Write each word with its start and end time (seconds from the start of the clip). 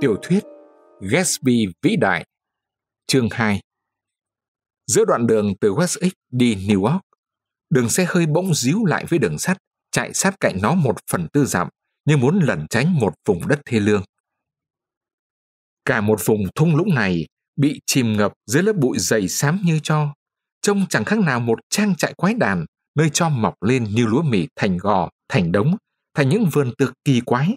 Tiểu 0.00 0.16
thuyết 0.22 0.44
Gatsby 1.00 1.66
vĩ 1.82 1.96
đại 1.96 2.26
Chương 3.06 3.28
2 3.30 3.60
Giữa 4.86 5.04
đoạn 5.04 5.26
đường 5.26 5.54
từ 5.60 5.72
West 5.72 6.08
X 6.08 6.12
đi 6.30 6.54
New 6.54 6.84
York, 6.84 7.00
đường 7.70 7.88
xe 7.88 8.06
hơi 8.08 8.26
bỗng 8.26 8.54
díu 8.54 8.84
lại 8.84 9.04
với 9.08 9.18
đường 9.18 9.38
sắt, 9.38 9.58
chạy 9.90 10.14
sát 10.14 10.34
cạnh 10.40 10.58
nó 10.62 10.74
một 10.74 10.96
phần 11.10 11.28
tư 11.32 11.44
dặm 11.44 11.68
như 12.04 12.16
muốn 12.16 12.38
lẩn 12.42 12.66
tránh 12.70 12.94
một 12.94 13.14
vùng 13.28 13.48
đất 13.48 13.60
thê 13.64 13.80
lương. 13.80 14.02
Cả 15.84 16.00
một 16.00 16.20
vùng 16.24 16.46
thung 16.54 16.76
lũng 16.76 16.94
này 16.94 17.26
bị 17.56 17.80
chìm 17.86 18.16
ngập 18.16 18.32
dưới 18.46 18.62
lớp 18.62 18.76
bụi 18.76 18.98
dày 18.98 19.28
xám 19.28 19.60
như 19.64 19.80
cho, 19.82 20.14
trông 20.62 20.86
chẳng 20.88 21.04
khác 21.04 21.18
nào 21.18 21.40
một 21.40 21.58
trang 21.70 21.94
trại 21.96 22.14
quái 22.14 22.34
đàn 22.34 22.64
nơi 22.94 23.10
cho 23.12 23.28
mọc 23.28 23.54
lên 23.62 23.84
như 23.84 24.06
lúa 24.06 24.22
mì 24.22 24.46
thành 24.56 24.76
gò, 24.76 25.08
thành 25.28 25.52
đống, 25.52 25.76
thành 26.14 26.28
những 26.28 26.44
vườn 26.52 26.72
tược 26.78 26.92
kỳ 27.04 27.20
quái 27.20 27.54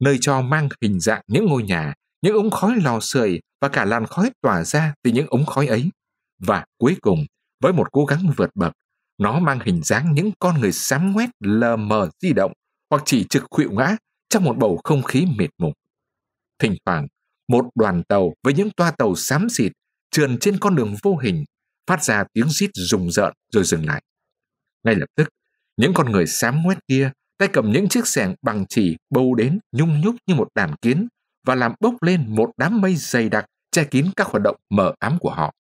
nơi 0.00 0.18
cho 0.20 0.42
mang 0.42 0.68
hình 0.82 1.00
dạng 1.00 1.22
những 1.26 1.46
ngôi 1.46 1.62
nhà, 1.62 1.94
những 2.22 2.34
ống 2.34 2.50
khói 2.50 2.76
lò 2.82 3.00
sưởi 3.00 3.40
và 3.60 3.68
cả 3.68 3.84
làn 3.84 4.06
khói 4.06 4.30
tỏa 4.40 4.64
ra 4.64 4.94
từ 5.02 5.10
những 5.10 5.26
ống 5.26 5.46
khói 5.46 5.66
ấy. 5.66 5.90
Và 6.38 6.64
cuối 6.78 6.96
cùng, 7.00 7.26
với 7.60 7.72
một 7.72 7.92
cố 7.92 8.04
gắng 8.04 8.32
vượt 8.36 8.50
bậc, 8.54 8.72
nó 9.18 9.38
mang 9.38 9.60
hình 9.64 9.82
dáng 9.82 10.14
những 10.14 10.30
con 10.38 10.60
người 10.60 10.72
sám 10.72 11.12
ngoét 11.12 11.30
lờ 11.40 11.76
mờ 11.76 12.10
di 12.22 12.32
động 12.32 12.52
hoặc 12.90 13.02
chỉ 13.06 13.24
trực 13.30 13.44
khuỵu 13.50 13.70
ngã 13.72 13.96
trong 14.28 14.44
một 14.44 14.56
bầu 14.58 14.80
không 14.84 15.02
khí 15.02 15.26
mệt 15.38 15.48
mục. 15.58 15.72
Thỉnh 16.58 16.76
thoảng, 16.84 17.06
một 17.48 17.64
đoàn 17.74 18.02
tàu 18.08 18.34
với 18.42 18.54
những 18.54 18.70
toa 18.76 18.90
tàu 18.90 19.14
xám 19.14 19.48
xịt 19.48 19.72
trườn 20.10 20.38
trên 20.38 20.58
con 20.58 20.76
đường 20.76 20.94
vô 21.02 21.16
hình, 21.16 21.44
phát 21.86 22.04
ra 22.04 22.24
tiếng 22.32 22.48
rít 22.48 22.70
rùng 22.74 23.10
rợn 23.10 23.32
rồi 23.52 23.64
dừng 23.64 23.86
lại. 23.86 24.02
Ngay 24.84 24.94
lập 24.94 25.06
tức, 25.16 25.28
những 25.76 25.94
con 25.94 26.12
người 26.12 26.26
xám 26.26 26.62
ngoét 26.62 26.78
kia 26.88 27.10
tay 27.38 27.48
cầm 27.52 27.72
những 27.72 27.88
chiếc 27.88 28.06
xẻng 28.06 28.34
bằng 28.42 28.64
chỉ 28.68 28.96
bâu 29.10 29.34
đến 29.34 29.58
nhung 29.72 30.00
nhúc 30.00 30.14
như 30.26 30.34
một 30.34 30.48
đàn 30.54 30.76
kiến 30.76 31.08
và 31.46 31.54
làm 31.54 31.72
bốc 31.80 32.02
lên 32.02 32.34
một 32.34 32.50
đám 32.56 32.80
mây 32.80 32.96
dày 32.96 33.28
đặc 33.28 33.46
che 33.70 33.84
kín 33.84 34.06
các 34.16 34.26
hoạt 34.26 34.42
động 34.42 34.56
mờ 34.70 34.94
ám 34.98 35.18
của 35.20 35.30
họ. 35.30 35.52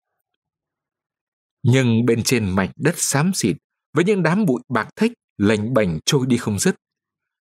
Nhưng 1.63 2.05
bên 2.05 2.23
trên 2.23 2.49
mảnh 2.49 2.71
đất 2.75 2.95
xám 2.97 3.31
xịt 3.33 3.57
với 3.93 4.05
những 4.05 4.23
đám 4.23 4.45
bụi 4.45 4.61
bạc 4.69 4.87
thách 4.95 5.11
lềnh 5.37 5.73
bềnh 5.73 5.89
trôi 6.05 6.25
đi 6.27 6.37
không 6.37 6.59
dứt. 6.59 6.75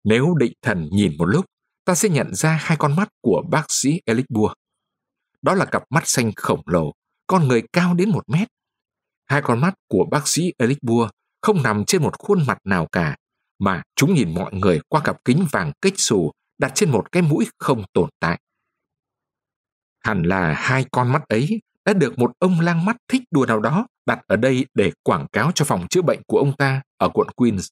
Nếu 0.03 0.35
định 0.39 0.53
thần 0.61 0.89
nhìn 0.91 1.17
một 1.17 1.25
lúc, 1.25 1.45
ta 1.85 1.95
sẽ 1.95 2.09
nhận 2.09 2.35
ra 2.35 2.57
hai 2.61 2.77
con 2.77 2.95
mắt 2.95 3.09
của 3.21 3.43
bác 3.51 3.65
sĩ 3.69 4.01
Elic 4.05 4.25
Bua. 4.29 4.53
Đó 5.41 5.55
là 5.55 5.65
cặp 5.65 5.83
mắt 5.89 6.03
xanh 6.05 6.31
khổng 6.35 6.61
lồ, 6.65 6.91
con 7.27 7.47
người 7.47 7.63
cao 7.73 7.93
đến 7.93 8.09
một 8.09 8.29
mét. 8.29 8.47
Hai 9.25 9.41
con 9.41 9.61
mắt 9.61 9.73
của 9.87 10.05
bác 10.11 10.27
sĩ 10.27 10.53
Elic 10.57 10.83
Bua 10.83 11.09
không 11.41 11.63
nằm 11.63 11.85
trên 11.85 12.03
một 12.03 12.19
khuôn 12.19 12.47
mặt 12.47 12.57
nào 12.63 12.87
cả, 12.91 13.15
mà 13.63 13.81
chúng 13.95 14.13
nhìn 14.13 14.33
mọi 14.33 14.53
người 14.53 14.79
qua 14.89 15.01
cặp 15.03 15.25
kính 15.25 15.45
vàng 15.51 15.71
kích 15.81 15.93
xù 15.97 16.31
đặt 16.57 16.71
trên 16.75 16.91
một 16.91 17.11
cái 17.11 17.23
mũi 17.23 17.47
không 17.59 17.83
tồn 17.93 18.09
tại. 18.19 18.39
Hẳn 20.03 20.23
là 20.23 20.53
hai 20.53 20.85
con 20.91 21.11
mắt 21.11 21.23
ấy 21.27 21.61
đã 21.85 21.93
được 21.93 22.19
một 22.19 22.31
ông 22.39 22.59
lang 22.59 22.85
mắt 22.85 22.97
thích 23.07 23.21
đùa 23.31 23.45
nào 23.45 23.59
đó 23.59 23.87
đặt 24.05 24.19
ở 24.27 24.35
đây 24.35 24.65
để 24.73 24.91
quảng 25.03 25.27
cáo 25.33 25.51
cho 25.55 25.65
phòng 25.65 25.87
chữa 25.89 26.01
bệnh 26.01 26.21
của 26.27 26.37
ông 26.37 26.55
ta 26.57 26.81
ở 26.97 27.09
quận 27.09 27.27
Queens. 27.35 27.67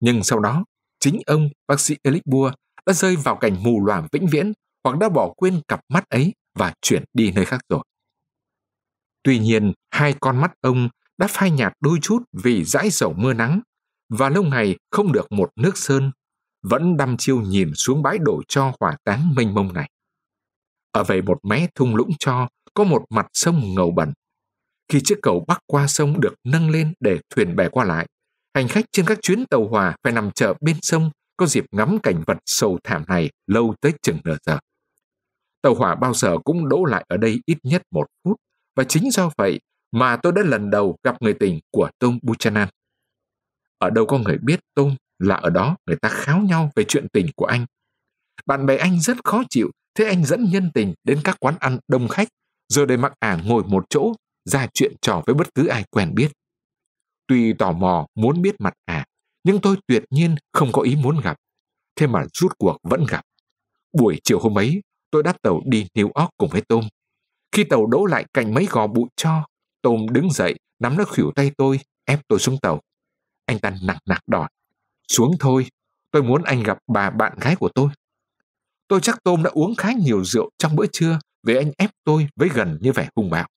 Nhưng 0.00 0.22
sau 0.22 0.40
đó, 0.40 0.64
chính 1.00 1.20
ông, 1.26 1.48
bác 1.68 1.80
sĩ 1.80 1.96
Elic 2.02 2.26
Bua, 2.26 2.52
đã 2.86 2.92
rơi 2.92 3.16
vào 3.16 3.36
cảnh 3.36 3.62
mù 3.62 3.86
loàm 3.86 4.06
vĩnh 4.12 4.26
viễn 4.26 4.52
hoặc 4.84 4.98
đã 4.98 5.08
bỏ 5.08 5.32
quên 5.36 5.60
cặp 5.68 5.80
mắt 5.88 6.08
ấy 6.08 6.34
và 6.58 6.74
chuyển 6.82 7.04
đi 7.12 7.32
nơi 7.32 7.44
khác 7.44 7.60
rồi. 7.68 7.82
Tuy 9.22 9.38
nhiên, 9.38 9.72
hai 9.90 10.14
con 10.20 10.36
mắt 10.40 10.52
ông 10.60 10.88
đã 11.18 11.26
phai 11.30 11.50
nhạt 11.50 11.72
đôi 11.80 11.98
chút 12.02 12.22
vì 12.32 12.64
dãi 12.64 12.90
dầu 12.90 13.14
mưa 13.16 13.32
nắng 13.32 13.60
và 14.18 14.28
lâu 14.28 14.42
ngày 14.42 14.76
không 14.90 15.12
được 15.12 15.32
một 15.32 15.50
nước 15.56 15.78
sơn, 15.78 16.10
vẫn 16.62 16.96
đăm 16.96 17.16
chiêu 17.16 17.40
nhìn 17.40 17.72
xuống 17.74 18.02
bãi 18.02 18.18
đổ 18.18 18.42
cho 18.48 18.72
hỏa 18.80 18.96
táng 19.04 19.34
mênh 19.36 19.54
mông 19.54 19.72
này. 19.72 19.90
Ở 20.90 21.04
về 21.04 21.22
một 21.22 21.38
mé 21.42 21.66
thung 21.74 21.96
lũng 21.96 22.10
cho 22.18 22.48
có 22.74 22.84
một 22.84 23.04
mặt 23.10 23.26
sông 23.32 23.74
ngầu 23.74 23.90
bẩn. 23.90 24.12
Khi 24.88 25.00
chiếc 25.04 25.18
cầu 25.22 25.44
bắc 25.48 25.58
qua 25.66 25.86
sông 25.86 26.20
được 26.20 26.34
nâng 26.44 26.70
lên 26.70 26.92
để 27.00 27.18
thuyền 27.30 27.56
bè 27.56 27.68
qua 27.68 27.84
lại, 27.84 28.06
hành 28.54 28.68
khách 28.68 28.84
trên 28.92 29.06
các 29.06 29.18
chuyến 29.22 29.46
tàu 29.46 29.68
hòa 29.68 29.96
phải 30.04 30.12
nằm 30.12 30.30
chờ 30.30 30.54
bên 30.60 30.76
sông 30.82 31.10
có 31.36 31.46
dịp 31.46 31.64
ngắm 31.72 31.98
cảnh 32.02 32.22
vật 32.26 32.38
sầu 32.46 32.78
thảm 32.84 33.04
này 33.08 33.30
lâu 33.46 33.74
tới 33.80 33.92
chừng 34.02 34.18
nửa 34.24 34.36
giờ. 34.46 34.58
Tàu 35.62 35.74
hỏa 35.74 35.94
bao 35.94 36.14
giờ 36.14 36.38
cũng 36.44 36.68
đỗ 36.68 36.84
lại 36.84 37.04
ở 37.08 37.16
đây 37.16 37.40
ít 37.46 37.58
nhất 37.62 37.82
một 37.90 38.06
phút, 38.24 38.36
và 38.76 38.84
chính 38.84 39.10
do 39.10 39.30
vậy 39.36 39.60
mà 39.92 40.16
tôi 40.16 40.32
đã 40.32 40.42
lần 40.44 40.70
đầu 40.70 40.96
gặp 41.02 41.22
người 41.22 41.34
tình 41.34 41.60
của 41.70 41.90
Tom 41.98 42.18
Buchanan. 42.22 42.68
Ở 43.82 43.90
đâu 43.90 44.06
có 44.06 44.18
người 44.18 44.38
biết 44.38 44.60
Tôn 44.74 44.94
là 45.18 45.34
ở 45.34 45.50
đó 45.50 45.76
người 45.86 45.96
ta 45.96 46.08
kháo 46.08 46.40
nhau 46.40 46.70
về 46.76 46.84
chuyện 46.88 47.06
tình 47.12 47.26
của 47.36 47.44
anh. 47.44 47.66
Bạn 48.46 48.66
bè 48.66 48.76
anh 48.76 49.00
rất 49.00 49.16
khó 49.24 49.42
chịu, 49.50 49.70
thế 49.94 50.04
anh 50.04 50.24
dẫn 50.24 50.44
nhân 50.50 50.70
tình 50.74 50.94
đến 51.04 51.20
các 51.24 51.36
quán 51.40 51.54
ăn 51.60 51.78
đông 51.88 52.08
khách, 52.08 52.28
rồi 52.68 52.86
để 52.86 52.96
mặc 52.96 53.12
ả 53.18 53.38
ngồi 53.44 53.62
một 53.64 53.84
chỗ, 53.90 54.12
ra 54.44 54.66
chuyện 54.74 54.92
trò 55.00 55.22
với 55.26 55.34
bất 55.34 55.54
cứ 55.54 55.66
ai 55.66 55.84
quen 55.90 56.14
biết. 56.14 56.32
Tuy 57.26 57.52
tò 57.52 57.72
mò 57.72 58.06
muốn 58.14 58.42
biết 58.42 58.54
mặt 58.58 58.74
ả, 58.84 59.04
nhưng 59.44 59.60
tôi 59.60 59.76
tuyệt 59.86 60.04
nhiên 60.10 60.34
không 60.52 60.72
có 60.72 60.82
ý 60.82 60.96
muốn 60.96 61.20
gặp. 61.20 61.36
Thế 61.96 62.06
mà 62.06 62.24
rút 62.34 62.52
cuộc 62.58 62.76
vẫn 62.82 63.04
gặp. 63.08 63.22
Buổi 63.92 64.20
chiều 64.24 64.38
hôm 64.38 64.58
ấy, 64.58 64.82
tôi 65.10 65.22
đáp 65.22 65.42
tàu 65.42 65.60
đi 65.64 65.86
New 65.94 66.10
York 66.14 66.30
cùng 66.36 66.48
với 66.48 66.60
tôm 66.68 66.84
Khi 67.52 67.64
tàu 67.64 67.86
đỗ 67.86 68.06
lại 68.06 68.24
cạnh 68.32 68.54
mấy 68.54 68.66
gò 68.70 68.86
bụi 68.86 69.08
cho, 69.16 69.44
tôm 69.82 70.06
đứng 70.10 70.30
dậy, 70.30 70.58
nắm 70.78 70.96
lấy 70.96 71.06
khỉu 71.12 71.32
tay 71.34 71.50
tôi, 71.56 71.80
ép 72.04 72.20
tôi 72.28 72.38
xuống 72.38 72.58
tàu. 72.62 72.80
Anh 73.46 73.58
ta 73.58 73.72
nặng 73.82 73.98
nặc 74.06 74.22
đòi. 74.26 74.48
Xuống 75.08 75.32
thôi, 75.40 75.66
tôi 76.10 76.22
muốn 76.22 76.42
anh 76.42 76.62
gặp 76.62 76.78
bà 76.86 77.10
bạn 77.10 77.38
gái 77.40 77.56
của 77.56 77.68
tôi. 77.74 77.88
Tôi 78.88 79.00
chắc 79.00 79.24
Tôm 79.24 79.42
đã 79.42 79.50
uống 79.50 79.74
khá 79.74 79.92
nhiều 79.92 80.24
rượu 80.24 80.50
trong 80.58 80.76
bữa 80.76 80.86
trưa 80.86 81.18
vì 81.42 81.56
anh 81.56 81.70
ép 81.78 81.90
tôi 82.04 82.28
với 82.36 82.48
gần 82.54 82.78
như 82.80 82.92
vẻ 82.92 83.08
hung 83.16 83.30
bạo. 83.30 83.48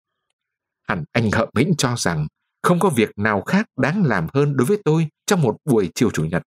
Hẳn 0.87 1.03
anh 1.11 1.31
hậm 1.31 1.49
hĩnh 1.57 1.73
cho 1.77 1.95
rằng 1.97 2.27
không 2.61 2.79
có 2.79 2.89
việc 2.89 3.09
nào 3.17 3.41
khác 3.41 3.65
đáng 3.77 4.03
làm 4.05 4.27
hơn 4.33 4.55
đối 4.57 4.65
với 4.65 4.77
tôi 4.85 5.07
trong 5.25 5.41
một 5.41 5.57
buổi 5.65 5.91
chiều 5.95 6.11
chủ 6.11 6.25
nhật. 6.25 6.43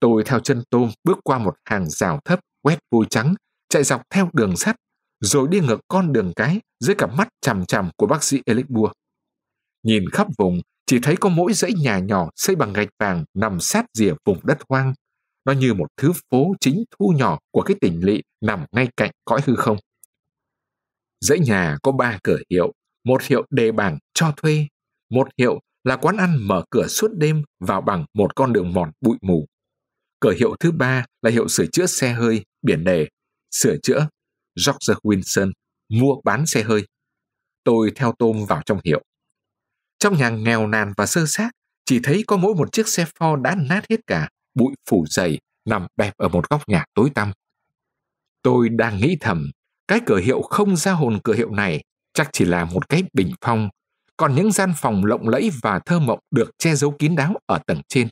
Tôi 0.00 0.22
theo 0.26 0.40
chân 0.40 0.62
Tôm 0.70 0.90
bước 1.04 1.18
qua 1.24 1.38
một 1.38 1.54
hàng 1.64 1.90
rào 1.90 2.20
thấp 2.24 2.40
quét 2.62 2.78
vôi 2.90 3.06
trắng, 3.10 3.34
chạy 3.68 3.84
dọc 3.84 4.02
theo 4.10 4.30
đường 4.32 4.56
sắt, 4.56 4.76
rồi 5.20 5.48
đi 5.50 5.60
ngược 5.60 5.80
con 5.88 6.12
đường 6.12 6.32
cái 6.36 6.60
dưới 6.80 6.94
cặp 6.94 7.10
mắt 7.14 7.28
chằm 7.40 7.66
chằm 7.66 7.90
của 7.96 8.06
bác 8.06 8.24
sĩ 8.24 8.40
Elixbua. 8.46 8.92
Nhìn 9.82 10.10
khắp 10.12 10.26
vùng, 10.38 10.60
chỉ 10.90 10.98
thấy 11.02 11.16
có 11.16 11.28
mỗi 11.28 11.52
dãy 11.52 11.72
nhà 11.72 11.98
nhỏ 11.98 12.30
xây 12.36 12.56
bằng 12.56 12.72
gạch 12.72 12.88
vàng 12.98 13.24
nằm 13.34 13.60
sát 13.60 13.86
rìa 13.94 14.14
vùng 14.24 14.46
đất 14.46 14.58
hoang. 14.68 14.94
Nó 15.44 15.52
như 15.52 15.74
một 15.74 15.86
thứ 15.96 16.12
phố 16.30 16.54
chính 16.60 16.84
thu 16.90 17.12
nhỏ 17.16 17.38
của 17.50 17.62
cái 17.62 17.76
tỉnh 17.80 18.04
lỵ 18.04 18.20
nằm 18.40 18.64
ngay 18.72 18.88
cạnh 18.96 19.10
cõi 19.24 19.40
hư 19.44 19.56
không. 19.56 19.76
Dãy 21.20 21.38
nhà 21.38 21.76
có 21.82 21.92
ba 21.92 22.18
cửa 22.22 22.38
hiệu, 22.50 22.72
một 23.04 23.22
hiệu 23.22 23.46
đề 23.50 23.72
bảng 23.72 23.98
cho 24.14 24.32
thuê, 24.36 24.66
một 25.10 25.28
hiệu 25.38 25.60
là 25.84 25.96
quán 25.96 26.16
ăn 26.16 26.36
mở 26.40 26.64
cửa 26.70 26.86
suốt 26.88 27.08
đêm 27.16 27.42
vào 27.60 27.80
bằng 27.80 28.04
một 28.14 28.36
con 28.36 28.52
đường 28.52 28.72
mòn 28.72 28.90
bụi 29.00 29.16
mù. 29.22 29.46
Cửa 30.20 30.32
hiệu 30.38 30.56
thứ 30.60 30.72
ba 30.72 31.06
là 31.22 31.30
hiệu 31.30 31.48
sửa 31.48 31.66
chữa 31.72 31.86
xe 31.86 32.12
hơi, 32.12 32.44
biển 32.62 32.84
đề, 32.84 33.08
sửa 33.50 33.76
chữa 33.82 34.08
George 34.66 34.94
Wilson, 35.02 35.52
mua 35.88 36.20
bán 36.24 36.46
xe 36.46 36.62
hơi. 36.62 36.86
Tôi 37.64 37.92
theo 37.94 38.14
tôm 38.18 38.44
vào 38.48 38.62
trong 38.66 38.80
hiệu. 38.84 39.02
Trong 40.00 40.16
nhà 40.16 40.30
nghèo 40.30 40.66
nàn 40.66 40.92
và 40.96 41.06
sơ 41.06 41.26
xác, 41.26 41.50
chỉ 41.84 42.00
thấy 42.02 42.24
có 42.26 42.36
mỗi 42.36 42.54
một 42.54 42.72
chiếc 42.72 42.88
xe 42.88 43.04
Ford 43.18 43.42
đã 43.42 43.54
nát 43.54 43.84
hết 43.90 44.00
cả, 44.06 44.28
bụi 44.54 44.74
phủ 44.90 45.06
dày, 45.08 45.38
nằm 45.64 45.86
bẹp 45.96 46.14
ở 46.16 46.28
một 46.28 46.50
góc 46.50 46.68
nhà 46.68 46.84
tối 46.94 47.10
tăm. 47.14 47.32
Tôi 48.42 48.68
đang 48.68 49.00
nghĩ 49.00 49.16
thầm, 49.20 49.50
cái 49.88 50.00
cửa 50.06 50.18
hiệu 50.18 50.42
không 50.42 50.76
ra 50.76 50.92
hồn 50.92 51.18
cửa 51.24 51.34
hiệu 51.34 51.50
này 51.50 51.82
chắc 52.14 52.28
chỉ 52.32 52.44
là 52.44 52.64
một 52.64 52.88
cái 52.88 53.02
bình 53.12 53.32
phong, 53.40 53.68
còn 54.16 54.34
những 54.34 54.52
gian 54.52 54.72
phòng 54.76 55.04
lộng 55.04 55.28
lẫy 55.28 55.50
và 55.62 55.78
thơ 55.86 55.98
mộng 55.98 56.18
được 56.30 56.50
che 56.58 56.74
giấu 56.74 56.94
kín 56.98 57.16
đáo 57.16 57.34
ở 57.46 57.58
tầng 57.66 57.80
trên. 57.88 58.08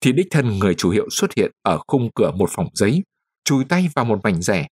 Thì 0.00 0.12
đích 0.12 0.26
thân 0.30 0.58
người 0.58 0.74
chủ 0.74 0.90
hiệu 0.90 1.08
xuất 1.10 1.34
hiện 1.36 1.50
ở 1.62 1.78
khung 1.88 2.10
cửa 2.14 2.30
một 2.30 2.50
phòng 2.52 2.68
giấy, 2.74 3.02
chùi 3.44 3.64
tay 3.64 3.88
vào 3.94 4.04
một 4.04 4.20
mảnh 4.22 4.42
rẻ. 4.42 4.66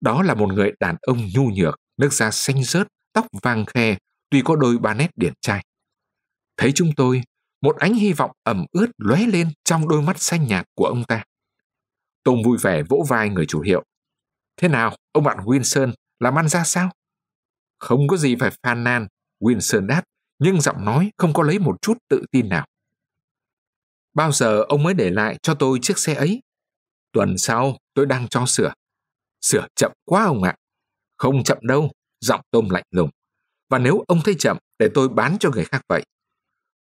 Đó 0.00 0.22
là 0.22 0.34
một 0.34 0.52
người 0.52 0.72
đàn 0.80 0.96
ông 1.00 1.18
nhu 1.34 1.50
nhược, 1.50 1.76
nước 1.96 2.12
da 2.12 2.30
xanh 2.30 2.64
rớt, 2.64 2.86
tóc 3.12 3.26
vàng 3.42 3.64
khe, 3.66 3.96
tuy 4.30 4.42
có 4.44 4.56
đôi 4.56 4.78
ba 4.78 4.94
nét 4.94 5.10
điển 5.16 5.32
trai. 5.40 5.64
Thấy 6.56 6.72
chúng 6.74 6.90
tôi, 6.96 7.22
một 7.60 7.76
ánh 7.76 7.94
hy 7.94 8.12
vọng 8.12 8.30
ẩm 8.42 8.66
ướt 8.72 8.86
lóe 8.98 9.26
lên 9.26 9.50
trong 9.64 9.88
đôi 9.88 10.02
mắt 10.02 10.20
xanh 10.20 10.46
nhạt 10.46 10.66
của 10.74 10.84
ông 10.84 11.04
ta. 11.04 11.24
Tùng 12.24 12.42
vui 12.42 12.58
vẻ 12.62 12.82
vỗ 12.82 13.04
vai 13.08 13.28
người 13.28 13.46
chủ 13.46 13.60
hiệu. 13.60 13.84
Thế 14.56 14.68
nào, 14.68 14.96
ông 15.12 15.24
bạn 15.24 15.38
Wilson, 15.38 15.92
làm 16.20 16.38
ăn 16.38 16.48
ra 16.48 16.64
sao? 16.64 16.90
Không 17.78 18.08
có 18.08 18.16
gì 18.16 18.36
phải 18.40 18.50
phàn 18.62 18.84
nàn, 18.84 19.06
Wilson 19.40 19.86
đáp, 19.86 20.02
nhưng 20.38 20.60
giọng 20.60 20.84
nói 20.84 21.10
không 21.16 21.32
có 21.32 21.42
lấy 21.42 21.58
một 21.58 21.82
chút 21.82 21.98
tự 22.08 22.24
tin 22.32 22.48
nào. 22.48 22.66
Bao 24.14 24.32
giờ 24.32 24.62
ông 24.68 24.82
mới 24.82 24.94
để 24.94 25.10
lại 25.10 25.38
cho 25.42 25.54
tôi 25.54 25.78
chiếc 25.82 25.98
xe 25.98 26.14
ấy? 26.14 26.42
Tuần 27.12 27.38
sau, 27.38 27.76
tôi 27.94 28.06
đang 28.06 28.28
cho 28.28 28.46
sửa. 28.46 28.72
Sửa 29.40 29.66
chậm 29.76 29.92
quá 30.04 30.24
ông 30.24 30.42
ạ. 30.42 30.56
Không 31.16 31.44
chậm 31.44 31.58
đâu, 31.62 31.90
giọng 32.20 32.40
tôm 32.50 32.70
lạnh 32.70 32.84
lùng. 32.90 33.10
Và 33.70 33.78
nếu 33.78 34.04
ông 34.08 34.20
thấy 34.24 34.34
chậm, 34.38 34.56
để 34.78 34.88
tôi 34.94 35.08
bán 35.08 35.36
cho 35.40 35.50
người 35.50 35.64
khác 35.64 35.82
vậy. 35.88 36.02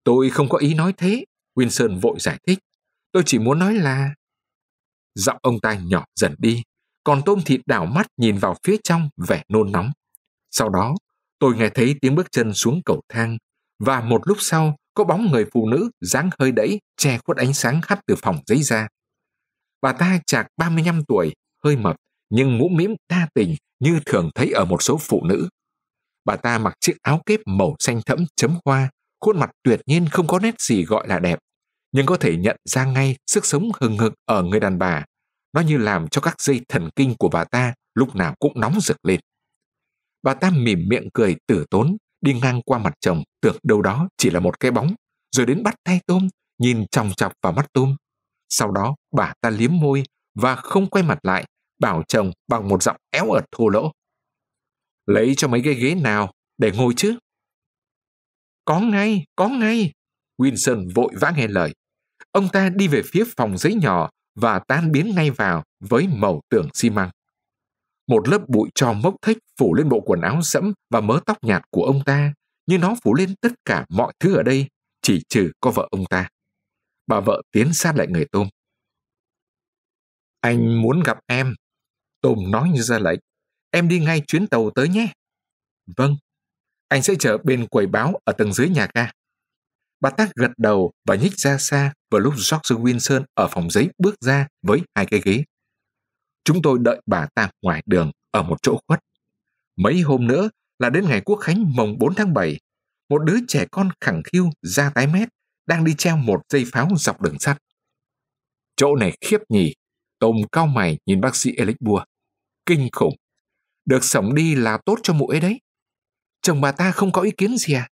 Tôi 0.05 0.31
không 0.31 0.49
có 0.49 0.59
ý 0.59 0.75
nói 0.75 0.93
thế, 0.97 1.25
Wilson 1.55 2.01
vội 2.01 2.17
giải 2.19 2.39
thích. 2.47 2.59
Tôi 3.13 3.23
chỉ 3.27 3.39
muốn 3.39 3.59
nói 3.59 3.75
là... 3.75 4.15
Giọng 5.15 5.39
ông 5.43 5.61
ta 5.61 5.75
nhỏ 5.75 6.05
dần 6.21 6.35
đi, 6.39 6.63
còn 7.05 7.23
tôm 7.27 7.41
thịt 7.45 7.61
đảo 7.67 7.87
mắt 7.87 8.07
nhìn 8.17 8.39
vào 8.39 8.57
phía 8.65 8.77
trong 8.85 9.09
vẻ 9.17 9.43
nôn 9.49 9.73
nóng. 9.73 9.91
Sau 10.51 10.69
đó, 10.69 10.95
tôi 11.39 11.57
nghe 11.57 11.69
thấy 11.69 11.95
tiếng 12.01 12.15
bước 12.15 12.27
chân 12.33 12.55
xuống 12.55 12.81
cầu 12.85 13.01
thang, 13.09 13.39
và 13.79 14.01
một 14.01 14.21
lúc 14.25 14.37
sau 14.41 14.77
có 14.95 15.05
bóng 15.05 15.31
người 15.31 15.47
phụ 15.53 15.69
nữ 15.69 15.91
dáng 16.01 16.31
hơi 16.39 16.53
đẫy 16.53 16.81
che 16.97 17.19
khuất 17.19 17.37
ánh 17.37 17.55
sáng 17.55 17.81
hắt 17.83 18.01
từ 18.07 18.15
phòng 18.17 18.39
giấy 18.47 18.63
ra. 18.63 18.89
Bà 19.81 19.93
ta 19.93 20.19
chạc 20.27 20.47
35 20.57 21.05
tuổi, 21.09 21.35
hơi 21.65 21.77
mập, 21.77 21.97
nhưng 22.31 22.59
mũ 22.59 22.69
mĩm 22.69 22.95
đa 23.09 23.29
tình 23.35 23.55
như 23.81 24.01
thường 24.07 24.31
thấy 24.35 24.51
ở 24.51 24.65
một 24.65 24.83
số 24.83 24.99
phụ 24.99 25.25
nữ. 25.25 25.49
Bà 26.29 26.37
ta 26.37 26.59
mặc 26.59 26.75
chiếc 26.81 26.97
áo 27.03 27.21
kép 27.27 27.41
màu 27.47 27.77
xanh 27.79 28.01
thẫm 28.07 28.25
chấm 28.37 28.59
hoa, 28.65 28.91
khuôn 29.21 29.39
mặt 29.39 29.51
tuyệt 29.63 29.81
nhiên 29.87 30.09
không 30.09 30.27
có 30.27 30.39
nét 30.39 30.55
gì 30.61 30.85
gọi 30.85 31.09
là 31.09 31.19
đẹp, 31.19 31.39
nhưng 31.93 32.07
có 32.07 32.17
thể 32.17 32.37
nhận 32.37 32.57
ra 32.65 32.85
ngay 32.85 33.17
sức 33.27 33.47
sống 33.47 33.71
hừng 33.81 33.99
hực 33.99 34.15
ở 34.25 34.43
người 34.43 34.61
đàn 34.61 34.79
bà. 34.79 35.05
Nó 35.53 35.61
như 35.61 35.77
làm 35.77 36.09
cho 36.09 36.21
các 36.21 36.41
dây 36.41 36.61
thần 36.69 36.91
kinh 36.97 37.15
của 37.19 37.29
bà 37.29 37.45
ta 37.45 37.75
lúc 37.95 38.17
nào 38.17 38.35
cũng 38.39 38.61
nóng 38.61 38.81
rực 38.81 38.97
lên. 39.03 39.21
Bà 40.23 40.35
ta 40.35 40.51
mỉm 40.51 40.89
miệng 40.89 41.09
cười 41.15 41.37
tử 41.47 41.65
tốn, 41.71 41.97
đi 42.21 42.35
ngang 42.41 42.63
qua 42.63 42.79
mặt 42.79 42.95
chồng, 43.01 43.23
tưởng 43.43 43.57
đâu 43.63 43.83
đó 43.83 44.09
chỉ 44.17 44.31
là 44.31 44.41
một 44.41 44.61
cái 44.61 44.71
bóng, 44.71 44.95
rồi 45.37 45.47
đến 45.47 45.63
bắt 45.63 45.75
tay 45.85 46.01
tôm, 46.07 46.29
nhìn 46.59 46.87
chòng 46.91 47.11
chọc 47.17 47.33
vào 47.43 47.53
mắt 47.53 47.67
tôm. 47.73 47.97
Sau 48.49 48.71
đó 48.71 48.97
bà 49.17 49.33
ta 49.41 49.51
liếm 49.51 49.71
môi 49.73 50.03
và 50.35 50.57
không 50.57 50.87
quay 50.91 51.05
mặt 51.05 51.19
lại, 51.23 51.45
bảo 51.81 52.03
chồng 52.09 52.33
bằng 52.49 52.69
một 52.69 52.83
giọng 52.83 52.97
éo 53.11 53.31
ợt 53.31 53.45
thô 53.53 53.69
lỗ. 53.69 53.93
Lấy 55.09 55.35
cho 55.37 55.49
mấy 55.49 55.61
cái 55.65 55.75
ghế 55.75 55.95
nào 55.95 56.33
để 56.59 56.73
ngồi 56.77 56.95
chứ? 56.97 57.19
Có 58.65 58.81
ngay, 58.81 59.25
có 59.37 59.49
ngay. 59.49 59.93
Wilson 60.39 60.91
vội 60.95 61.13
vã 61.21 61.33
nghe 61.37 61.49
lời. 61.49 61.75
Ông 62.33 62.49
ta 62.53 62.69
đi 62.69 62.89
về 62.89 63.03
phía 63.13 63.25
phòng 63.37 63.59
giấy 63.59 63.75
nhỏ 63.75 64.11
và 64.35 64.59
tan 64.59 64.93
biến 64.93 65.13
ngay 65.15 65.31
vào 65.31 65.65
với 65.81 66.09
màu 66.09 66.41
tường 66.49 66.69
xi 66.75 66.91
măng. 66.91 67.11
Một 68.07 68.29
lớp 68.29 68.49
bụi 68.49 68.69
cho 68.75 68.93
mốc 68.93 69.15
thích 69.23 69.39
phủ 69.59 69.75
lên 69.75 69.89
bộ 69.89 70.01
quần 70.01 70.21
áo 70.21 70.43
sẫm 70.43 70.73
và 70.91 71.01
mớ 71.01 71.21
tóc 71.27 71.45
nhạt 71.45 71.63
của 71.71 71.85
ông 71.85 72.05
ta, 72.05 72.33
như 72.67 72.79
nó 72.79 72.95
phủ 73.03 73.15
lên 73.15 73.35
tất 73.41 73.53
cả 73.65 73.87
mọi 73.89 74.13
thứ 74.21 74.35
ở 74.37 74.43
đây, 74.43 74.69
chỉ 75.03 75.23
trừ 75.29 75.51
có 75.61 75.71
vợ 75.71 75.89
ông 75.91 76.05
ta. 76.11 76.29
Bà 77.07 77.21
vợ 77.21 77.43
tiến 77.53 77.75
sát 77.75 77.97
lại 77.97 78.07
người 78.07 78.27
Tôm. 78.33 78.49
Anh 80.41 80.83
muốn 80.83 81.03
gặp 81.03 81.19
em. 81.27 81.55
Tôm 82.21 82.51
nói 82.51 82.69
như 82.69 82.83
ra 82.83 82.99
lệnh. 82.99 83.19
Em 83.71 83.89
đi 83.89 83.99
ngay 83.99 84.23
chuyến 84.27 84.47
tàu 84.47 84.71
tới 84.71 84.89
nhé. 84.89 85.13
Vâng. 85.97 86.17
Anh 86.89 87.03
sẽ 87.03 87.15
chờ 87.19 87.39
bên 87.39 87.67
quầy 87.67 87.87
báo 87.87 88.21
ở 88.25 88.33
tầng 88.33 88.53
dưới 88.53 88.69
nhà 88.69 88.89
ga. 88.95 89.11
Bà 90.01 90.11
Tác 90.11 90.35
gật 90.35 90.51
đầu 90.57 90.93
và 91.07 91.15
nhích 91.15 91.33
ra 91.37 91.59
xa 91.59 91.93
vào 92.11 92.21
lúc 92.21 92.35
George 92.35 92.83
Wilson 92.83 93.25
ở 93.35 93.49
phòng 93.49 93.71
giấy 93.71 93.89
bước 93.99 94.15
ra 94.21 94.47
với 94.63 94.81
hai 94.95 95.07
cái 95.07 95.21
ghế. 95.25 95.45
Chúng 96.45 96.63
tôi 96.63 96.79
đợi 96.81 97.01
bà 97.07 97.27
ta 97.35 97.51
ngoài 97.63 97.83
đường 97.87 98.11
ở 98.31 98.43
một 98.43 98.57
chỗ 98.63 98.81
khuất. 98.87 99.01
Mấy 99.77 100.01
hôm 100.01 100.27
nữa 100.27 100.49
là 100.79 100.91
đến 100.91 101.05
ngày 101.09 101.21
quốc 101.21 101.37
khánh 101.37 101.77
mồng 101.77 101.99
4 101.99 102.15
tháng 102.15 102.35
7, 102.35 102.59
một 103.09 103.19
đứa 103.19 103.37
trẻ 103.49 103.67
con 103.71 103.89
khẳng 104.01 104.23
khiu 104.33 104.51
ra 104.63 104.91
tái 104.95 105.07
mét 105.07 105.29
đang 105.67 105.85
đi 105.85 105.95
treo 105.99 106.17
một 106.17 106.41
dây 106.49 106.65
pháo 106.73 106.89
dọc 106.97 107.23
đường 107.23 107.39
sắt. 107.39 107.59
Chỗ 108.77 108.97
này 108.97 109.17
khiếp 109.21 109.39
nhỉ, 109.49 109.75
Tôm 110.19 110.37
cao 110.53 110.67
mày 110.67 110.99
nhìn 111.07 111.21
bác 111.21 111.37
sĩ 111.37 111.53
Elix 111.57 111.77
Bua. 111.81 112.05
Kinh 112.67 112.89
khủng. 112.93 113.15
Được 113.89 114.05
sống 114.05 114.35
đi 114.35 114.55
là 114.55 114.79
tốt 114.85 114.99
cho 115.03 115.13
mũi 115.13 115.35
ấy 115.35 115.41
đấy. 115.41 115.61
Chồng 116.43 116.61
bà 116.61 116.73
ta 116.73 116.91
không 116.91 117.13
có 117.13 117.23
ý 117.23 117.31
kiến 117.31 117.57
gì 117.57 117.75
à? 117.75 117.89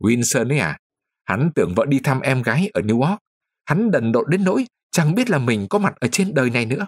Winson 0.00 0.50
ấy 0.52 0.58
à? 0.58 0.78
Hắn 1.24 1.50
tưởng 1.54 1.74
vợ 1.76 1.86
đi 1.86 2.00
thăm 2.04 2.20
em 2.20 2.42
gái 2.42 2.70
ở 2.72 2.80
New 2.80 3.02
York. 3.02 3.18
Hắn 3.64 3.90
đần 3.90 4.12
độn 4.12 4.30
đến 4.30 4.44
nỗi 4.44 4.66
chẳng 4.90 5.14
biết 5.14 5.30
là 5.30 5.38
mình 5.38 5.66
có 5.70 5.78
mặt 5.78 5.94
ở 6.00 6.08
trên 6.12 6.34
đời 6.34 6.50
này 6.50 6.66
nữa. 6.66 6.86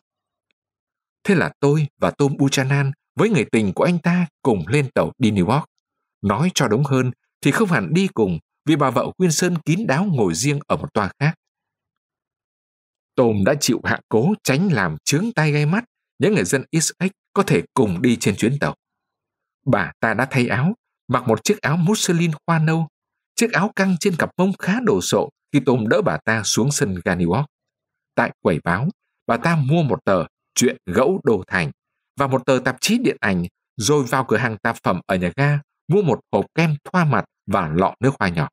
Thế 1.24 1.34
là 1.34 1.52
tôi 1.60 1.86
và 2.00 2.10
Tom 2.10 2.36
Buchanan 2.36 2.92
với 3.14 3.30
người 3.30 3.44
tình 3.52 3.72
của 3.74 3.84
anh 3.84 3.98
ta 3.98 4.26
cùng 4.42 4.64
lên 4.68 4.90
tàu 4.90 5.12
đi 5.18 5.30
New 5.30 5.50
York. 5.50 5.64
Nói 6.22 6.50
cho 6.54 6.68
đúng 6.68 6.84
hơn 6.84 7.10
thì 7.40 7.50
không 7.50 7.68
hẳn 7.68 7.94
đi 7.94 8.08
cùng 8.14 8.38
vì 8.66 8.76
bà 8.76 8.90
vợ 8.90 9.06
Winston 9.18 9.56
kín 9.64 9.86
đáo 9.86 10.04
ngồi 10.04 10.34
riêng 10.34 10.58
ở 10.66 10.76
một 10.76 10.94
toa 10.94 11.10
khác. 11.18 11.34
Tom 13.14 13.44
đã 13.44 13.54
chịu 13.60 13.80
hạ 13.84 14.00
cố 14.08 14.34
tránh 14.44 14.72
làm 14.72 14.96
chướng 15.04 15.32
tay 15.32 15.52
gây 15.52 15.66
mắt 15.66 15.84
những 16.18 16.34
người 16.34 16.44
dân 16.44 16.64
Essex 16.70 17.10
có 17.32 17.42
thể 17.42 17.62
cùng 17.74 18.02
đi 18.02 18.16
trên 18.16 18.36
chuyến 18.36 18.58
tàu. 18.58 18.74
Bà 19.66 19.92
ta 20.00 20.14
đã 20.14 20.26
thay 20.30 20.46
áo, 20.48 20.74
mặc 21.08 21.28
một 21.28 21.44
chiếc 21.44 21.60
áo 21.60 21.76
muslin 21.76 22.30
hoa 22.46 22.58
nâu, 22.58 22.88
chiếc 23.34 23.52
áo 23.52 23.72
căng 23.76 23.96
trên 24.00 24.16
cặp 24.16 24.30
mông 24.36 24.52
khá 24.58 24.80
đồ 24.80 25.00
sộ 25.00 25.30
khi 25.52 25.60
Tom 25.66 25.88
đỡ 25.88 26.02
bà 26.02 26.18
ta 26.24 26.42
xuống 26.44 26.70
sân 26.70 27.00
ga 27.04 27.14
New 27.14 27.32
York. 27.32 27.46
Tại 28.14 28.32
quầy 28.42 28.60
báo, 28.64 28.88
bà 29.26 29.36
ta 29.36 29.56
mua 29.56 29.82
một 29.82 30.04
tờ 30.04 30.24
Chuyện 30.54 30.76
Gẫu 30.86 31.20
đồ 31.24 31.42
Thành 31.46 31.70
và 32.16 32.26
một 32.26 32.46
tờ 32.46 32.58
tạp 32.64 32.76
chí 32.80 32.98
điện 32.98 33.16
ảnh 33.20 33.44
rồi 33.76 34.04
vào 34.04 34.24
cửa 34.24 34.36
hàng 34.36 34.56
tạp 34.62 34.76
phẩm 34.82 35.00
ở 35.06 35.16
nhà 35.16 35.32
ga 35.36 35.58
mua 35.88 36.02
một 36.02 36.20
hộp 36.32 36.44
kem 36.54 36.76
thoa 36.84 37.04
mặt 37.04 37.24
và 37.46 37.68
lọ 37.68 37.94
nước 38.00 38.10
hoa 38.18 38.28
nhỏ. 38.28 38.48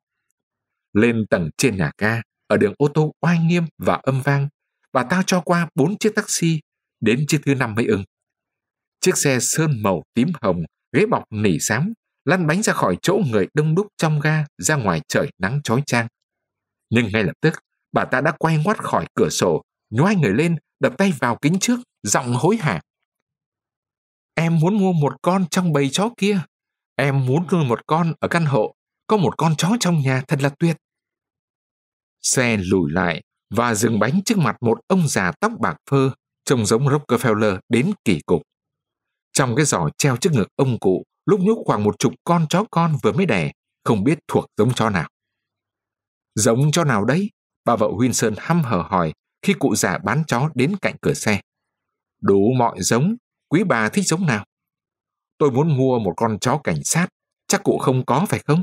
Lên 0.92 1.26
tầng 1.30 1.50
trên 1.56 1.76
nhà 1.76 1.90
ga, 1.98 2.22
ở 2.46 2.56
đường 2.56 2.74
ô 2.78 2.88
tô 2.94 3.12
oai 3.20 3.38
nghiêm 3.38 3.64
và 3.78 4.00
âm 4.02 4.22
vang, 4.22 4.48
bà 4.92 5.02
ta 5.02 5.22
cho 5.26 5.40
qua 5.40 5.68
bốn 5.74 5.98
chiếc 5.98 6.14
taxi, 6.14 6.60
đến 7.00 7.24
chiếc 7.28 7.40
thứ 7.46 7.54
năm 7.54 7.74
mới 7.74 7.86
ưng. 7.86 8.04
Chiếc 9.00 9.16
xe 9.16 9.38
sơn 9.40 9.82
màu 9.82 10.02
tím 10.14 10.28
hồng, 10.42 10.62
ghế 10.92 11.06
bọc 11.06 11.24
nỉ 11.30 11.58
xám, 11.58 11.92
lăn 12.24 12.46
bánh 12.46 12.62
ra 12.62 12.72
khỏi 12.72 12.96
chỗ 13.02 13.20
người 13.30 13.48
đông 13.54 13.74
đúc 13.74 13.86
trong 13.96 14.20
ga 14.20 14.44
ra 14.58 14.76
ngoài 14.76 15.00
trời 15.08 15.30
nắng 15.38 15.60
chói 15.64 15.82
chang. 15.86 16.06
Nhưng 16.90 17.08
ngay 17.12 17.24
lập 17.24 17.32
tức, 17.40 17.54
bà 17.92 18.04
ta 18.04 18.20
đã 18.20 18.32
quay 18.38 18.58
ngoắt 18.64 18.78
khỏi 18.78 19.06
cửa 19.14 19.28
sổ, 19.30 19.62
nhoai 19.90 20.16
người 20.16 20.34
lên, 20.34 20.56
đập 20.80 20.94
tay 20.98 21.12
vào 21.18 21.38
kính 21.42 21.58
trước, 21.60 21.80
giọng 22.02 22.34
hối 22.34 22.56
hả. 22.56 22.80
Em 24.34 24.58
muốn 24.58 24.78
mua 24.78 24.92
một 24.92 25.12
con 25.22 25.44
trong 25.50 25.72
bầy 25.72 25.88
chó 25.90 26.10
kia. 26.16 26.40
Em 26.96 27.26
muốn 27.26 27.46
nuôi 27.52 27.64
một 27.64 27.86
con 27.86 28.12
ở 28.20 28.28
căn 28.28 28.44
hộ. 28.44 28.74
Có 29.06 29.16
một 29.16 29.38
con 29.38 29.56
chó 29.56 29.68
trong 29.80 30.00
nhà 30.00 30.22
thật 30.28 30.42
là 30.42 30.48
tuyệt. 30.58 30.76
Xe 32.22 32.56
lùi 32.56 32.92
lại 32.92 33.22
và 33.54 33.74
dừng 33.74 33.98
bánh 33.98 34.20
trước 34.24 34.38
mặt 34.38 34.56
một 34.60 34.80
ông 34.86 35.08
già 35.08 35.32
tóc 35.40 35.52
bạc 35.60 35.76
phơ, 35.90 36.10
trông 36.44 36.66
giống 36.66 36.88
Rockefeller 36.88 37.58
đến 37.68 37.92
kỳ 38.04 38.20
cục. 38.26 38.42
Trong 39.40 39.56
cái 39.56 39.64
giỏ 39.64 39.88
treo 39.98 40.16
trước 40.16 40.32
ngực 40.32 40.48
ông 40.56 40.78
cụ, 40.78 41.04
lúc 41.26 41.40
nhúc 41.40 41.58
khoảng 41.66 41.84
một 41.84 41.98
chục 41.98 42.12
con 42.24 42.46
chó 42.48 42.64
con 42.70 42.96
vừa 43.02 43.12
mới 43.12 43.26
đẻ, 43.26 43.52
không 43.84 44.04
biết 44.04 44.18
thuộc 44.28 44.46
giống 44.56 44.74
chó 44.74 44.90
nào. 44.90 45.08
Giống 46.34 46.72
chó 46.72 46.84
nào 46.84 47.04
đấy? 47.04 47.30
Bà 47.64 47.76
vợ 47.76 47.88
huyên 47.96 48.12
sơn 48.12 48.34
hăm 48.38 48.62
hở 48.62 48.84
hỏi 48.88 49.12
khi 49.42 49.54
cụ 49.58 49.74
già 49.74 49.98
bán 49.98 50.22
chó 50.26 50.50
đến 50.54 50.76
cạnh 50.82 50.96
cửa 51.02 51.14
xe. 51.14 51.40
Đủ 52.22 52.52
mọi 52.58 52.76
giống, 52.80 53.16
quý 53.48 53.64
bà 53.64 53.88
thích 53.88 54.06
giống 54.06 54.26
nào? 54.26 54.44
Tôi 55.38 55.50
muốn 55.50 55.76
mua 55.76 55.98
một 55.98 56.12
con 56.16 56.38
chó 56.38 56.60
cảnh 56.64 56.84
sát, 56.84 57.08
chắc 57.48 57.62
cụ 57.62 57.78
không 57.78 58.06
có 58.06 58.26
phải 58.28 58.40
không? 58.46 58.62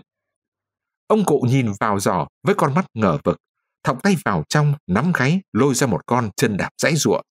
Ông 1.07 1.25
cụ 1.25 1.45
nhìn 1.47 1.71
vào 1.79 1.99
giỏ 1.99 2.27
với 2.43 2.55
con 2.55 2.73
mắt 2.73 2.85
ngờ 2.93 3.17
vực 3.23 3.37
thọc 3.83 4.03
tay 4.03 4.15
vào 4.25 4.43
trong, 4.49 4.73
nắm 4.87 5.11
gáy, 5.15 5.41
lôi 5.53 5.75
ra 5.75 5.87
một 5.87 6.05
con 6.05 6.29
chân 6.35 6.57
đạp 6.57 6.69
dãy 6.77 6.95
ruộng. 6.95 7.21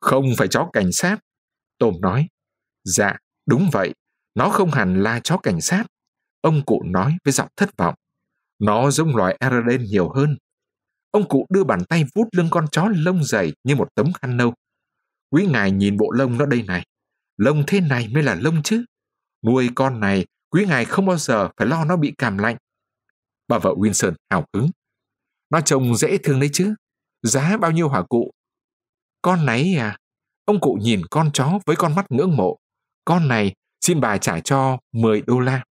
Không 0.00 0.24
phải 0.38 0.48
chó 0.48 0.70
cảnh 0.72 0.92
sát, 0.92 1.18
Tôm 1.80 2.00
nói. 2.00 2.28
Dạ, 2.84 3.16
đúng 3.46 3.70
vậy, 3.72 3.94
nó 4.34 4.48
không 4.48 4.70
hẳn 4.70 5.02
là 5.02 5.20
chó 5.24 5.36
cảnh 5.36 5.60
sát. 5.60 5.84
Ông 6.40 6.62
cụ 6.66 6.82
nói 6.86 7.16
với 7.24 7.32
giọng 7.32 7.48
thất 7.56 7.76
vọng. 7.76 7.94
Nó 8.58 8.90
giống 8.90 9.16
loài 9.16 9.36
Araden 9.40 9.84
nhiều 9.84 10.10
hơn. 10.10 10.36
Ông 11.10 11.28
cụ 11.28 11.46
đưa 11.50 11.64
bàn 11.64 11.84
tay 11.84 12.04
vuốt 12.14 12.28
lưng 12.32 12.48
con 12.50 12.66
chó 12.72 12.88
lông 12.96 13.24
dày 13.24 13.52
như 13.64 13.76
một 13.76 13.88
tấm 13.94 14.12
khăn 14.12 14.36
nâu. 14.36 14.54
Quý 15.30 15.46
ngài 15.46 15.70
nhìn 15.70 15.96
bộ 15.96 16.10
lông 16.10 16.38
nó 16.38 16.46
đây 16.46 16.62
này. 16.62 16.86
Lông 17.36 17.64
thế 17.66 17.80
này 17.80 18.08
mới 18.08 18.22
là 18.22 18.34
lông 18.34 18.62
chứ. 18.62 18.84
Nuôi 19.46 19.70
con 19.74 20.00
này, 20.00 20.26
quý 20.50 20.66
ngài 20.66 20.84
không 20.84 21.06
bao 21.06 21.16
giờ 21.16 21.48
phải 21.56 21.66
lo 21.66 21.84
nó 21.84 21.96
bị 21.96 22.14
cảm 22.18 22.38
lạnh. 22.38 22.56
Bà 23.48 23.58
vợ 23.58 23.74
winston 23.74 24.12
hào 24.30 24.46
hứng. 24.54 24.70
Nó 25.50 25.60
trông 25.60 25.96
dễ 25.96 26.18
thương 26.18 26.40
đấy 26.40 26.50
chứ. 26.52 26.74
Giá 27.22 27.56
bao 27.56 27.70
nhiêu 27.70 27.88
hả 27.88 28.02
cụ? 28.08 28.30
Con 29.22 29.46
này 29.46 29.74
à? 29.74 29.98
Ông 30.50 30.60
cụ 30.60 30.78
nhìn 30.80 31.02
con 31.10 31.32
chó 31.32 31.58
với 31.66 31.76
con 31.76 31.94
mắt 31.94 32.06
ngưỡng 32.10 32.36
mộ. 32.36 32.58
Con 33.04 33.28
này 33.28 33.54
xin 33.80 34.00
bà 34.00 34.18
trả 34.18 34.40
cho 34.40 34.78
10 34.92 35.22
đô 35.26 35.40
la. 35.40 35.64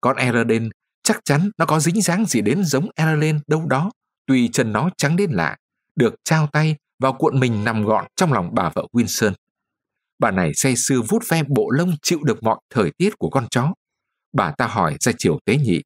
Con 0.00 0.16
Erden 0.16 0.70
chắc 1.02 1.20
chắn 1.24 1.50
nó 1.58 1.66
có 1.66 1.80
dính 1.80 2.02
dáng 2.02 2.26
gì 2.26 2.40
đến 2.40 2.64
giống 2.64 2.88
Erlen 2.94 3.40
đâu 3.46 3.66
đó, 3.66 3.90
tuy 4.26 4.48
chân 4.48 4.72
nó 4.72 4.90
trắng 4.96 5.16
đến 5.16 5.30
lạ, 5.30 5.56
được 5.96 6.14
trao 6.24 6.46
tay 6.46 6.76
vào 6.98 7.12
cuộn 7.12 7.40
mình 7.40 7.64
nằm 7.64 7.84
gọn 7.84 8.06
trong 8.16 8.32
lòng 8.32 8.50
bà 8.54 8.70
vợ 8.74 8.86
Wilson. 8.92 9.32
Bà 10.18 10.30
này 10.30 10.52
say 10.54 10.74
sưa 10.76 11.00
vút 11.08 11.22
ve 11.28 11.42
bộ 11.48 11.70
lông 11.70 11.96
chịu 12.02 12.18
được 12.22 12.42
mọi 12.42 12.60
thời 12.70 12.90
tiết 12.98 13.18
của 13.18 13.30
con 13.30 13.48
chó. 13.50 13.74
Bà 14.32 14.52
ta 14.58 14.66
hỏi 14.66 14.96
ra 15.00 15.12
chiều 15.18 15.38
tế 15.44 15.56
nhị. 15.56 15.82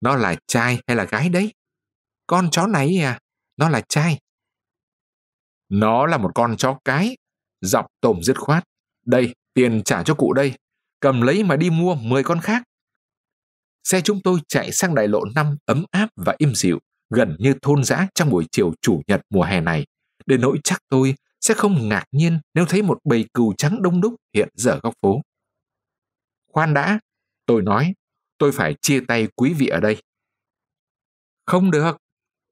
Nó 0.00 0.16
là 0.16 0.36
trai 0.46 0.78
hay 0.86 0.96
là 0.96 1.04
gái 1.04 1.28
đấy? 1.28 1.52
Con 2.26 2.50
chó 2.50 2.66
này 2.66 2.98
à, 2.98 3.18
nó 3.56 3.68
là 3.68 3.80
trai. 3.88 4.18
Nó 5.68 6.06
là 6.06 6.18
một 6.18 6.30
con 6.34 6.56
chó 6.56 6.78
cái. 6.84 7.16
Dọc 7.60 7.86
tôm 8.00 8.22
dứt 8.22 8.38
khoát. 8.38 8.64
Đây, 9.06 9.34
tiền 9.54 9.82
trả 9.84 10.02
cho 10.02 10.14
cụ 10.14 10.32
đây. 10.32 10.52
Cầm 11.00 11.20
lấy 11.20 11.44
mà 11.44 11.56
đi 11.56 11.70
mua 11.70 11.94
10 11.94 12.22
con 12.22 12.40
khác. 12.40 12.62
Xe 13.84 14.00
chúng 14.00 14.20
tôi 14.24 14.40
chạy 14.48 14.72
sang 14.72 14.94
đại 14.94 15.08
lộ 15.08 15.20
5 15.34 15.56
ấm 15.64 15.84
áp 15.90 16.08
và 16.16 16.34
im 16.38 16.54
dịu, 16.54 16.78
gần 17.10 17.36
như 17.38 17.54
thôn 17.62 17.84
dã 17.84 18.08
trong 18.14 18.30
buổi 18.30 18.46
chiều 18.50 18.72
chủ 18.82 19.02
nhật 19.06 19.20
mùa 19.30 19.42
hè 19.42 19.60
này, 19.60 19.86
đến 20.26 20.40
nỗi 20.40 20.58
chắc 20.64 20.78
tôi 20.88 21.14
sẽ 21.40 21.54
không 21.54 21.88
ngạc 21.88 22.04
nhiên 22.12 22.40
nếu 22.54 22.64
thấy 22.68 22.82
một 22.82 22.98
bầy 23.04 23.26
cừu 23.34 23.54
trắng 23.58 23.82
đông 23.82 24.00
đúc 24.00 24.14
hiện 24.34 24.48
giờ 24.54 24.80
góc 24.82 24.94
phố. 25.02 25.20
Khoan 26.52 26.74
đã, 26.74 27.00
tôi 27.46 27.62
nói, 27.62 27.94
tôi 28.38 28.52
phải 28.52 28.74
chia 28.82 29.00
tay 29.08 29.28
quý 29.36 29.54
vị 29.54 29.66
ở 29.66 29.80
đây. 29.80 30.02
Không 31.46 31.70
được, 31.70 31.96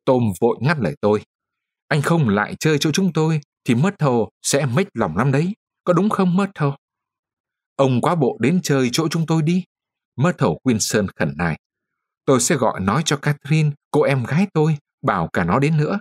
tôm 0.05 0.23
vội 0.41 0.57
ngắt 0.61 0.79
lời 0.81 0.97
tôi. 1.01 1.23
Anh 1.89 2.03
không 2.03 2.29
lại 2.29 2.55
chơi 2.61 2.79
chỗ 2.79 2.91
chúng 2.93 3.13
tôi 3.13 3.41
thì 3.65 3.75
Myrtle 3.75 4.25
sẽ 4.43 4.67
mếch 4.67 4.89
lòng 4.95 5.17
lắm 5.17 5.33
đấy, 5.33 5.55
có 5.85 5.93
đúng 5.93 6.11
không 6.11 6.37
Myrtle? 6.37 6.71
Ông 7.77 8.01
quá 8.01 8.15
bộ 8.15 8.39
đến 8.41 8.61
chơi 8.63 8.89
chỗ 8.93 9.09
chúng 9.09 9.27
tôi 9.27 9.43
đi. 9.43 9.65
Myrtle 10.17 10.55
Wilson 10.65 11.07
khẩn 11.17 11.33
nài. 11.37 11.59
Tôi 12.25 12.41
sẽ 12.41 12.57
gọi 12.57 12.81
nói 12.81 13.03
cho 13.05 13.17
Catherine, 13.17 13.71
cô 13.91 14.03
em 14.03 14.25
gái 14.25 14.47
tôi, 14.53 14.77
bảo 15.03 15.29
cả 15.33 15.45
nó 15.45 15.59
đến 15.59 15.77
nữa. 15.77 16.01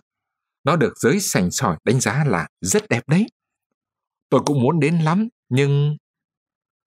Nó 0.64 0.76
được 0.76 0.94
giới 0.98 1.20
sành 1.20 1.52
sỏi 1.52 1.78
đánh 1.84 2.00
giá 2.00 2.24
là 2.28 2.48
rất 2.62 2.84
đẹp 2.90 3.04
đấy. 3.08 3.26
Tôi 4.30 4.42
cũng 4.46 4.62
muốn 4.62 4.80
đến 4.80 4.98
lắm, 5.00 5.28
nhưng... 5.50 5.98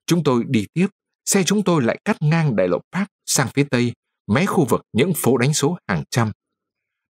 Chúng 0.06 0.24
tôi 0.24 0.44
đi 0.48 0.66
tiếp, 0.74 0.86
xe 1.24 1.42
chúng 1.42 1.64
tôi 1.64 1.82
lại 1.82 1.98
cắt 2.04 2.16
ngang 2.20 2.56
đại 2.56 2.68
lộ 2.68 2.78
Park 2.92 3.08
sang 3.26 3.48
phía 3.54 3.64
tây, 3.70 3.92
mé 4.26 4.46
khu 4.46 4.64
vực 4.64 4.80
những 4.92 5.12
phố 5.16 5.36
đánh 5.36 5.54
số 5.54 5.78
hàng 5.88 6.04
trăm. 6.10 6.32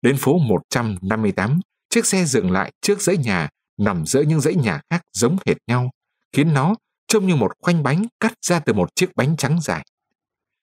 Đến 0.03 0.17
phố 0.19 0.39
158, 0.39 1.61
chiếc 1.99 2.07
xe 2.07 2.25
dừng 2.25 2.51
lại 2.51 2.73
trước 2.81 3.03
dãy 3.03 3.17
nhà, 3.17 3.49
nằm 3.77 4.07
giữa 4.07 4.23
những 4.23 4.41
dãy 4.41 4.55
nhà 4.55 4.81
khác 4.91 5.03
giống 5.13 5.37
hệt 5.47 5.57
nhau, 5.67 5.91
khiến 6.33 6.55
nó 6.55 6.75
trông 7.09 7.27
như 7.27 7.37
một 7.37 7.53
khoanh 7.63 7.83
bánh 7.83 8.07
cắt 8.21 8.33
ra 8.43 8.61
từ 8.61 8.73
một 8.73 8.95
chiếc 8.95 9.17
bánh 9.17 9.37
trắng 9.37 9.61
dài. 9.63 9.87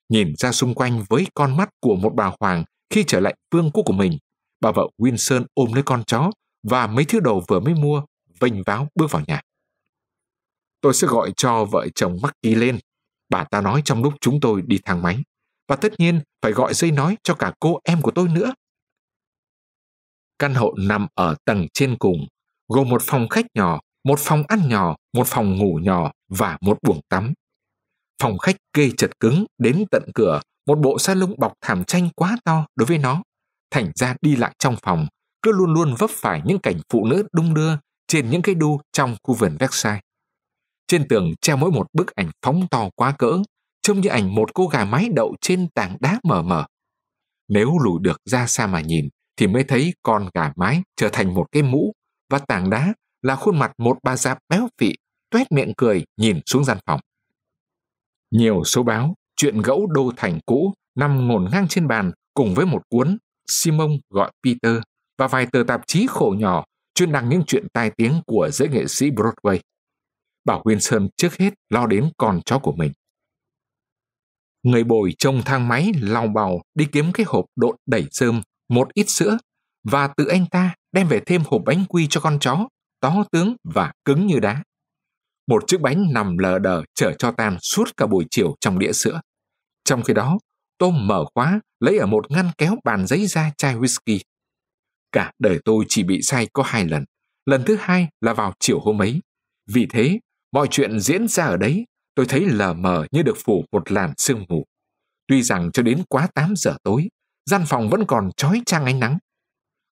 Nhìn 0.10 0.34
ra 0.38 0.51
xung 0.51 0.74
quanh 0.74 1.04
với 1.10 1.27
con 1.34 1.58
mắt 1.58 1.70
của 1.80 1.96
một 1.96 2.13
bà 2.15 2.32
hoàng 2.39 2.63
khi 2.89 3.04
trở 3.08 3.20
lại 3.20 3.36
vương 3.51 3.72
quốc 3.72 3.84
của 3.86 3.94
mình, 3.94 4.18
bà 4.62 4.72
vợ 4.72 4.88
Winson 4.98 5.46
ôm 5.54 5.74
lấy 5.74 5.84
con 5.84 6.04
chó 6.04 6.32
và 6.63 6.88
mấy 6.88 7.06
thứ 7.06 7.20
đồ 7.20 7.44
vừa 7.48 7.60
mới 7.60 7.74
mua, 7.74 8.01
vênh 8.39 8.63
váo 8.63 8.88
bước 8.96 9.12
vào 9.12 9.24
nhà. 9.27 9.42
Tôi 10.82 10.94
sẽ 10.94 11.08
gọi 11.08 11.34
cho 11.38 11.65
vợ 11.65 11.88
chồng 11.96 12.18
MacKey 12.22 12.56
lên, 12.56 12.80
bà 13.30 13.44
ta 13.44 13.62
nói 13.62 13.82
trong 13.86 14.04
lúc 14.04 14.13
chúng 14.22 14.39
tôi 14.39 14.62
đi 14.65 14.80
thang 14.86 15.01
máy. 15.01 15.18
Và 15.68 15.75
tất 15.75 16.00
nhiên 16.00 16.22
phải 16.42 16.51
gọi 16.51 16.74
dây 16.74 16.92
nói 16.92 17.18
cho 17.24 17.34
cả 17.34 17.54
cô 17.60 17.80
em 17.84 18.01
của 18.01 18.12
tôi 18.12 18.27
nữa. 18.27 18.54
Căn 20.39 20.54
hộ 20.54 20.74
nằm 20.77 21.08
ở 21.13 21.36
tầng 21.46 21.68
trên 21.74 21.96
cùng, 22.00 22.27
gồm 22.68 22.89
một 22.89 23.01
phòng 23.06 23.30
khách 23.30 23.46
nhỏ, 23.54 23.80
một 24.04 24.20
phòng 24.20 24.44
ăn 24.48 24.70
nhỏ, 24.70 24.96
một 25.13 25.27
phòng 25.27 25.58
ngủ 25.58 25.80
nhỏ 25.84 26.12
và 26.30 26.58
một 26.62 26.77
buồng 26.82 27.00
tắm. 27.10 27.34
Phòng 28.22 28.38
khách 28.38 28.56
kê 28.74 28.92
chật 28.98 29.20
cứng 29.20 29.46
đến 29.58 29.84
tận 29.92 30.04
cửa, 30.15 30.42
một 30.68 30.80
bộ 30.80 31.00
salon 31.00 31.34
bọc 31.38 31.54
thảm 31.62 31.84
tranh 31.84 32.10
quá 32.15 32.38
to 32.46 32.65
đối 32.75 32.86
với 32.86 32.98
nó. 32.98 33.24
Thành 33.72 33.92
ra 33.96 34.15
đi 34.22 34.36
lại 34.36 34.56
trong 34.60 34.75
phòng, 34.82 35.08
cứ 35.42 35.51
luôn 35.51 35.74
luôn 35.74 35.96
vấp 35.98 36.10
phải 36.10 36.42
những 36.46 36.60
cảnh 36.60 36.80
phụ 36.89 37.06
nữ 37.06 37.27
đung 37.32 37.54
đưa 37.54 37.77
trên 38.08 38.30
những 38.30 38.42
cái 38.42 38.56
đu 38.56 38.82
trong 38.92 39.15
khu 39.24 39.36
vườn 39.36 39.58
Versailles. 39.60 40.01
Trên 40.88 41.08
tường 41.08 41.34
treo 41.42 41.58
mỗi 41.58 41.72
một 41.72 41.88
bức 41.94 42.15
ảnh 42.15 42.32
phóng 42.42 42.68
to 42.72 42.89
quá 42.96 43.15
cỡ, 43.18 43.42
trông 43.82 44.01
như 44.01 44.10
ảnh 44.10 44.36
một 44.36 44.54
cô 44.54 44.68
gà 44.68 44.86
mái 44.86 45.10
đậu 45.15 45.36
trên 45.42 45.68
tảng 45.70 45.98
đá 46.00 46.20
mờ 46.24 46.42
mờ. 46.42 46.65
Nếu 47.48 47.77
lùi 47.84 48.00
được 48.01 48.22
ra 48.25 48.48
xa 48.48 48.68
mà 48.68 48.82
nhìn, 48.82 49.10
thì 49.38 49.48
mới 49.48 49.63
thấy 49.63 49.94
con 50.04 50.30
gà 50.34 50.51
mái 50.56 50.82
trở 50.96 51.10
thành 51.10 51.34
một 51.34 51.46
cái 51.51 51.63
mũ 51.63 51.94
và 52.30 52.39
tảng 52.39 52.70
đá 52.70 52.94
là 53.22 53.36
khuôn 53.36 53.60
mặt 53.60 53.72
một 53.77 53.98
bà 54.04 54.18
già 54.18 54.36
béo 54.50 54.68
phị, 54.77 54.94
tuét 55.30 55.51
miệng 55.51 55.74
cười 55.77 56.06
nhìn 56.18 56.39
xuống 56.46 56.63
gian 56.63 56.77
phòng. 56.86 57.00
Nhiều 58.32 58.63
số 58.63 58.84
báo, 58.84 59.15
chuyện 59.36 59.62
gẫu 59.62 59.88
đô 59.88 60.12
thành 60.18 60.39
cũ 60.46 60.74
nằm 60.96 61.27
ngổn 61.27 61.48
ngang 61.51 61.68
trên 61.68 61.88
bàn 61.88 62.12
cùng 62.34 62.54
với 62.54 62.65
một 62.65 62.82
cuốn 62.89 63.18
Simon 63.48 63.98
gọi 64.10 64.32
Peter 64.44 64.82
và 65.18 65.27
vài 65.27 65.48
tờ 65.51 65.63
tạp 65.68 65.82
chí 65.88 66.08
khổ 66.10 66.36
nhỏ 66.38 66.65
chuyên 66.96 67.12
đăng 67.12 67.30
những 67.30 67.44
chuyện 67.48 67.68
tai 67.74 67.92
tiếng 67.98 68.22
của 68.25 68.50
giới 68.54 68.70
nghệ 68.70 68.88
sĩ 68.88 69.10
Broadway. 69.10 69.60
Bảo 70.46 70.62
Wilson 70.63 71.10
trước 71.18 71.38
hết 71.38 71.54
lo 71.70 71.86
đến 71.86 72.10
con 72.18 72.42
chó 72.46 72.60
của 72.60 72.72
mình. 72.72 72.92
Người 74.63 74.84
bồi 74.84 75.13
trông 75.18 75.42
thang 75.46 75.68
máy 75.68 75.92
lau 76.01 76.27
bào 76.27 76.62
đi 76.75 76.88
kiếm 76.92 77.12
cái 77.13 77.25
hộp 77.30 77.46
độn 77.56 77.75
đẩy 77.86 78.06
rơm, 78.12 78.42
một 78.70 78.94
ít 78.94 79.10
sữa 79.10 79.38
và 79.84 80.08
tự 80.08 80.28
anh 80.28 80.46
ta 80.46 80.76
đem 80.92 81.08
về 81.08 81.20
thêm 81.26 81.42
hộp 81.46 81.62
bánh 81.66 81.86
quy 81.90 82.08
cho 82.10 82.22
con 82.22 82.40
chó, 82.40 82.68
to 83.02 83.24
tướng 83.32 83.56
và 83.64 83.92
cứng 84.06 84.28
như 84.28 84.40
đá. 84.40 84.64
Một 85.48 85.64
chiếc 85.68 85.82
bánh 85.82 86.14
nằm 86.14 86.38
lờ 86.38 86.60
đờ 86.60 86.84
chở 86.96 87.14
cho 87.20 87.32
tan 87.32 87.58
suốt 87.62 87.98
cả 87.98 88.08
buổi 88.08 88.26
chiều 88.32 88.56
trong 88.60 88.80
đĩa 88.80 88.92
sữa. 88.92 89.22
Trong 89.84 90.04
khi 90.04 90.14
đó, 90.14 90.38
Tôm 90.78 91.08
mở 91.08 91.26
khóa, 91.36 91.60
lấy 91.80 91.98
ở 91.98 92.06
một 92.06 92.32
ngăn 92.32 92.50
kéo 92.58 92.76
bàn 92.84 93.08
giấy 93.08 93.28
ra 93.28 93.52
chai 93.58 93.76
whisky. 93.76 94.20
Cả 95.12 95.32
đời 95.40 95.60
tôi 95.66 95.86
chỉ 95.90 96.04
bị 96.04 96.22
say 96.22 96.48
có 96.54 96.64
hai 96.64 96.86
lần. 96.86 97.06
Lần 97.46 97.64
thứ 97.66 97.78
hai 97.80 98.08
là 98.22 98.34
vào 98.34 98.54
chiều 98.60 98.80
hôm 98.80 99.02
ấy. 99.02 99.22
Vì 99.72 99.88
thế, 99.90 100.20
mọi 100.52 100.68
chuyện 100.72 101.00
diễn 101.00 101.28
ra 101.28 101.46
ở 101.46 101.58
đấy, 101.58 101.86
tôi 102.16 102.26
thấy 102.30 102.46
lờ 102.46 102.74
mờ 102.74 103.06
như 103.12 103.22
được 103.22 103.38
phủ 103.46 103.66
một 103.72 103.92
làn 103.92 104.14
sương 104.18 104.46
mù. 104.50 104.66
Tuy 105.28 105.42
rằng 105.42 105.72
cho 105.72 105.84
đến 105.84 106.04
quá 106.10 106.28
8 106.34 106.54
giờ 106.58 106.78
tối, 106.84 107.08
gian 107.46 107.64
phòng 107.68 107.90
vẫn 107.90 108.06
còn 108.08 108.30
trói 108.38 108.62
trang 108.66 108.86
ánh 108.86 109.00
nắng. 109.00 109.18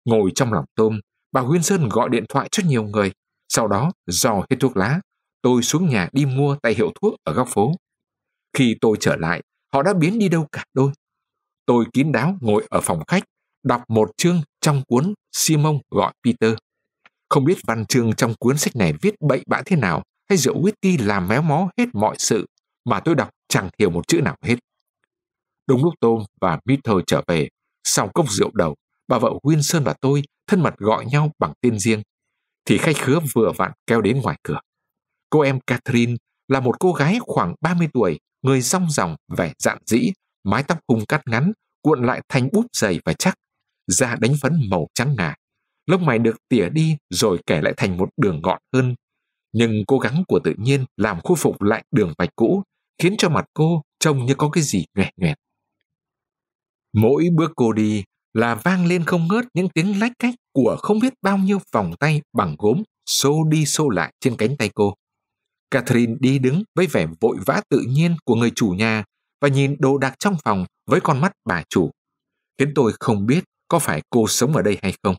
Ngồi 0.06 0.32
trong 0.36 0.54
lòng 0.54 0.66
tôm, 0.76 1.00
bà 1.32 1.42
Huyên 1.42 1.64
Sơn 1.64 1.90
gọi 1.90 2.10
điện 2.10 2.26
thoại 2.30 2.50
cho 2.52 2.64
nhiều 2.68 2.84
người. 2.84 3.12
Sau 3.50 3.68
đó, 3.68 3.92
dò 4.08 4.46
hết 4.50 4.58
thuốc 4.60 4.78
lá, 4.78 5.02
tôi 5.42 5.64
xuống 5.64 5.90
nhà 5.90 6.10
đi 6.12 6.26
mua 6.26 6.58
tại 6.62 6.74
hiệu 6.74 6.92
thuốc 7.02 7.14
ở 7.24 7.34
góc 7.34 7.48
phố. 7.48 7.72
Khi 8.58 8.76
tôi 8.82 8.98
trở 9.00 9.16
lại, 9.16 9.42
họ 9.74 9.84
đã 9.84 9.94
biến 9.94 10.20
đi 10.20 10.30
đâu 10.30 10.48
cả 10.52 10.64
đôi. 10.74 10.92
Tôi 11.66 11.86
kín 11.94 12.12
đáo 12.12 12.38
ngồi 12.42 12.66
ở 12.70 12.82
phòng 12.82 13.04
khách, 13.08 13.24
đọc 13.64 13.84
một 13.88 14.12
chương 14.18 14.42
trong 14.62 14.84
cuốn 14.88 15.14
Simon 15.32 15.80
gọi 15.92 16.14
Peter. 16.26 16.54
Không 17.30 17.46
biết 17.46 17.58
văn 17.68 17.86
chương 17.86 18.14
trong 18.14 18.34
cuốn 18.40 18.58
sách 18.58 18.76
này 18.76 18.94
viết 19.02 19.16
bậy 19.22 19.44
bạ 19.48 19.62
thế 19.66 19.76
nào, 19.76 20.04
hay 20.30 20.38
rượu 20.38 20.62
whisky 20.62 21.06
làm 21.06 21.28
méo 21.28 21.42
mó 21.42 21.70
hết 21.78 21.86
mọi 21.94 22.16
sự, 22.20 22.46
mà 22.86 23.00
tôi 23.00 23.16
đọc 23.16 23.30
chẳng 23.48 23.70
hiểu 23.80 23.90
một 23.90 24.08
chữ 24.08 24.22
nào 24.22 24.36
hết. 24.42 24.56
Đúng 25.68 25.84
lúc 25.84 25.94
tôn 26.00 26.24
và 26.42 26.60
Mitchell 26.66 27.00
trở 27.08 27.22
về, 27.28 27.50
sau 27.84 28.10
cốc 28.14 28.32
rượu 28.32 28.52
đầu, 28.54 28.76
bà 29.08 29.20
vợ 29.20 29.34
Wilson 29.44 29.84
và 29.84 29.94
tôi 30.02 30.24
thân 30.48 30.62
mật 30.62 30.78
gọi 30.78 31.06
nhau 31.06 31.32
bằng 31.40 31.54
tên 31.62 31.80
riêng, 31.80 32.02
thì 32.66 32.78
khách 32.78 32.98
khứa 32.98 33.20
vừa 33.34 33.52
vặn 33.58 33.72
kéo 33.88 34.02
đến 34.02 34.22
ngoài 34.22 34.38
cửa. 34.44 34.60
Cô 35.30 35.40
em 35.40 35.60
Catherine 35.68 36.16
là 36.48 36.60
một 36.60 36.80
cô 36.80 36.94
gái 36.94 37.18
khoảng 37.22 37.56
30 37.62 37.88
tuổi, 37.94 38.20
người 38.42 38.62
rong 38.62 38.90
ròng, 38.90 39.16
vẻ 39.38 39.54
dạn 39.60 39.78
dĩ, 39.86 40.12
mái 40.44 40.64
tóc 40.64 40.80
hung 40.88 41.06
cắt 41.06 41.22
ngắn, 41.26 41.52
cuộn 41.82 42.06
lại 42.06 42.22
thành 42.30 42.50
búp 42.54 42.66
dày 42.74 43.00
và 43.06 43.14
chắc, 43.14 43.36
da 43.88 44.16
đánh 44.16 44.34
phấn 44.42 44.60
màu 44.70 44.88
trắng 44.94 45.16
ngà. 45.18 45.36
Lông 45.86 46.06
mày 46.06 46.20
được 46.20 46.36
tỉa 46.50 46.70
đi 46.70 46.98
rồi 47.10 47.40
kẻ 47.46 47.62
lại 47.62 47.74
thành 47.78 47.98
một 47.98 48.10
đường 48.18 48.42
gọn 48.42 48.60
hơn. 48.74 48.96
Nhưng 49.54 49.84
cố 49.88 50.00
gắng 50.00 50.24
của 50.28 50.40
tự 50.44 50.54
nhiên 50.58 50.86
làm 50.98 51.22
khôi 51.22 51.38
phục 51.38 51.62
lại 51.62 51.84
đường 51.92 52.14
vạch 52.18 52.36
cũ, 52.36 52.64
khiến 53.02 53.16
cho 53.18 53.30
mặt 53.30 53.46
cô 53.54 53.82
trông 54.00 54.26
như 54.26 54.36
có 54.36 54.50
cái 54.50 54.64
gì 54.64 54.86
nghẹt 54.98 55.14
nghẹt. 55.18 55.38
Mỗi 56.94 57.30
bước 57.36 57.52
cô 57.56 57.74
đi 57.74 58.04
là 58.34 58.56
vang 58.56 58.86
lên 58.86 59.04
không 59.06 59.28
ngớt 59.28 59.46
những 59.54 59.70
tiếng 59.70 60.00
lách 60.00 60.12
cách 60.20 60.36
của 60.54 60.78
không 60.80 61.00
biết 61.00 61.14
bao 61.22 61.38
nhiêu 61.38 61.60
vòng 61.72 61.94
tay 62.00 62.22
bằng 62.34 62.56
gốm 62.60 62.84
xô 63.06 63.44
đi 63.44 63.66
xô 63.66 63.90
lại 63.90 64.14
trên 64.20 64.36
cánh 64.38 64.58
tay 64.58 64.70
cô. 64.76 64.94
Catherine 65.72 66.14
đi 66.20 66.40
đứng 66.40 66.64
với 66.76 66.88
vẻ 66.88 67.08
vội 67.22 67.38
vã 67.46 67.62
tự 67.70 67.84
nhiên 67.88 68.16
của 68.26 68.36
người 68.36 68.52
chủ 68.56 68.68
nhà 68.68 69.04
và 69.42 69.48
nhìn 69.48 69.76
đồ 69.80 69.98
đạc 69.98 70.16
trong 70.20 70.36
phòng 70.44 70.66
với 70.86 71.00
con 71.02 71.22
mắt 71.22 71.32
bà 71.46 71.64
chủ, 71.70 71.92
khiến 72.58 72.72
tôi 72.76 72.94
không 73.00 73.26
biết 73.26 73.44
có 73.68 73.80
phải 73.80 74.02
cô 74.10 74.28
sống 74.28 74.56
ở 74.56 74.62
đây 74.62 74.78
hay 74.82 74.94
không. 75.04 75.16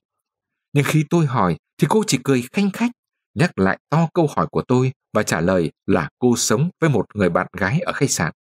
Nhưng 0.72 0.84
khi 0.84 1.04
tôi 1.10 1.26
hỏi 1.26 1.56
thì 1.78 1.86
cô 1.90 2.02
chỉ 2.06 2.18
cười 2.24 2.42
khanh 2.52 2.70
khách, 2.70 2.90
nhắc 3.34 3.58
lại 3.58 3.78
to 3.90 4.08
câu 4.14 4.28
hỏi 4.36 4.46
của 4.50 4.62
tôi 4.68 4.92
và 5.12 5.22
trả 5.22 5.40
lời 5.40 5.70
là 5.86 6.08
cô 6.18 6.36
sống 6.36 6.70
với 6.80 6.90
một 6.90 7.06
người 7.14 7.30
bạn 7.30 7.46
gái 7.52 7.80
ở 7.80 7.92
khách 7.92 8.10
sạn. 8.10 8.32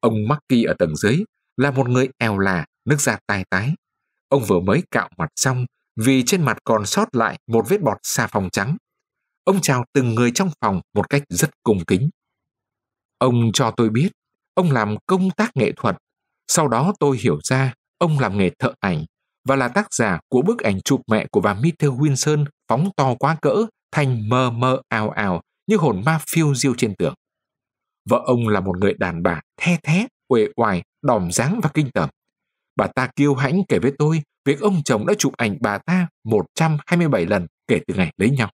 Ông 0.00 0.14
Marky 0.28 0.64
ở 0.64 0.74
tầng 0.78 0.96
dưới 0.96 1.24
là 1.58 1.70
một 1.70 1.88
người 1.88 2.08
eo 2.18 2.38
là, 2.38 2.66
nước 2.84 3.00
da 3.00 3.18
tai 3.26 3.44
tái. 3.50 3.74
Ông 4.28 4.44
vừa 4.44 4.60
mới 4.60 4.82
cạo 4.90 5.08
mặt 5.16 5.28
xong 5.36 5.66
vì 5.96 6.22
trên 6.26 6.42
mặt 6.42 6.58
còn 6.64 6.86
sót 6.86 7.14
lại 7.14 7.38
một 7.46 7.64
vết 7.68 7.82
bọt 7.82 7.98
xà 8.02 8.26
phòng 8.26 8.48
trắng. 8.52 8.76
Ông 9.44 9.60
chào 9.60 9.84
từng 9.92 10.14
người 10.14 10.30
trong 10.30 10.50
phòng 10.60 10.80
một 10.94 11.10
cách 11.10 11.22
rất 11.28 11.50
cung 11.62 11.84
kính. 11.84 12.10
Ông 13.18 13.50
cho 13.52 13.70
tôi 13.70 13.90
biết, 13.90 14.08
ông 14.54 14.70
làm 14.70 14.96
công 15.06 15.30
tác 15.30 15.50
nghệ 15.54 15.72
thuật. 15.76 15.96
Sau 16.48 16.68
đó 16.68 16.92
tôi 17.00 17.18
hiểu 17.18 17.38
ra 17.44 17.74
ông 17.98 18.18
làm 18.18 18.38
nghề 18.38 18.50
thợ 18.58 18.72
ảnh 18.80 19.04
và 19.48 19.56
là 19.56 19.68
tác 19.68 19.94
giả 19.94 20.20
của 20.28 20.42
bức 20.42 20.58
ảnh 20.58 20.80
chụp 20.80 21.00
mẹ 21.10 21.26
của 21.30 21.40
bà 21.40 21.54
Mithel 21.54 21.90
Wilson 21.90 22.44
phóng 22.68 22.90
to 22.96 23.14
quá 23.18 23.36
cỡ 23.42 23.66
thành 23.92 24.28
mờ 24.28 24.50
mờ 24.50 24.80
ảo 24.88 25.10
ảo 25.10 25.42
như 25.66 25.76
hồn 25.76 26.02
ma 26.04 26.18
phiêu 26.28 26.54
diêu 26.54 26.74
trên 26.74 26.94
tường. 26.98 27.14
Vợ 28.10 28.22
ông 28.26 28.48
là 28.48 28.60
một 28.60 28.78
người 28.78 28.94
đàn 28.94 29.22
bà 29.22 29.40
the 29.60 29.76
thé, 29.82 30.06
uể 30.28 30.48
oải, 30.56 30.82
đòm 31.02 31.32
dáng 31.32 31.60
và 31.62 31.70
kinh 31.74 31.90
tởm. 31.90 32.08
Bà 32.76 32.86
ta 32.86 33.08
kiêu 33.16 33.34
hãnh 33.34 33.62
kể 33.68 33.78
với 33.78 33.92
tôi 33.98 34.22
việc 34.44 34.60
ông 34.60 34.82
chồng 34.84 35.06
đã 35.06 35.14
chụp 35.18 35.32
ảnh 35.36 35.58
bà 35.60 35.78
ta 35.78 36.08
127 36.24 37.26
lần 37.26 37.46
kể 37.68 37.80
từ 37.86 37.94
ngày 37.94 38.12
lấy 38.16 38.30
nhau. 38.30 38.50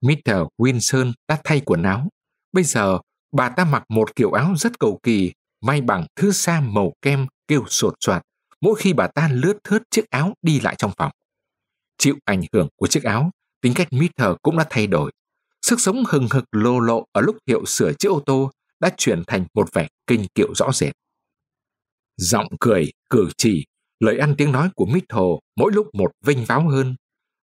Mr. 0.00 0.32
Winson 0.58 1.12
đã 1.28 1.38
thay 1.44 1.60
quần 1.60 1.82
áo. 1.82 2.08
Bây 2.52 2.64
giờ, 2.64 2.98
bà 3.32 3.48
ta 3.48 3.64
mặc 3.64 3.84
một 3.88 4.16
kiểu 4.16 4.32
áo 4.32 4.54
rất 4.56 4.78
cầu 4.78 5.00
kỳ, 5.02 5.32
may 5.60 5.80
bằng 5.80 6.06
thứ 6.16 6.32
sa 6.32 6.60
màu 6.60 6.92
kem 7.02 7.26
kêu 7.48 7.64
sột 7.68 7.94
soạt 8.00 8.22
mỗi 8.62 8.74
khi 8.74 8.92
bà 8.92 9.06
ta 9.06 9.28
lướt 9.32 9.58
thướt 9.64 9.82
chiếc 9.90 10.10
áo 10.10 10.34
đi 10.42 10.60
lại 10.60 10.74
trong 10.78 10.92
phòng. 10.96 11.10
Chịu 11.98 12.16
ảnh 12.24 12.42
hưởng 12.52 12.68
của 12.76 12.86
chiếc 12.86 13.04
áo, 13.04 13.30
tính 13.60 13.72
cách 13.76 13.88
Mr. 13.92 14.24
cũng 14.42 14.58
đã 14.58 14.66
thay 14.70 14.86
đổi. 14.86 15.12
Sức 15.62 15.80
sống 15.80 16.04
hừng 16.08 16.28
hực 16.30 16.44
lô 16.52 16.80
lộ 16.80 17.06
ở 17.12 17.20
lúc 17.20 17.36
hiệu 17.46 17.64
sửa 17.66 17.92
chiếc 17.98 18.08
ô 18.08 18.22
tô 18.26 18.50
đã 18.82 18.90
chuyển 18.96 19.22
thành 19.26 19.44
một 19.54 19.72
vẻ 19.72 19.88
kinh 20.06 20.26
kiệu 20.34 20.54
rõ 20.54 20.72
rệt. 20.72 20.92
Giọng 22.16 22.46
cười, 22.60 22.92
cử 23.10 23.28
chỉ, 23.36 23.66
lời 24.00 24.18
ăn 24.18 24.34
tiếng 24.38 24.52
nói 24.52 24.70
của 24.74 24.86
Mít 24.86 25.04
Hồ 25.12 25.40
mỗi 25.56 25.72
lúc 25.72 25.86
một 25.92 26.10
vinh 26.24 26.44
váo 26.44 26.68
hơn, 26.68 26.96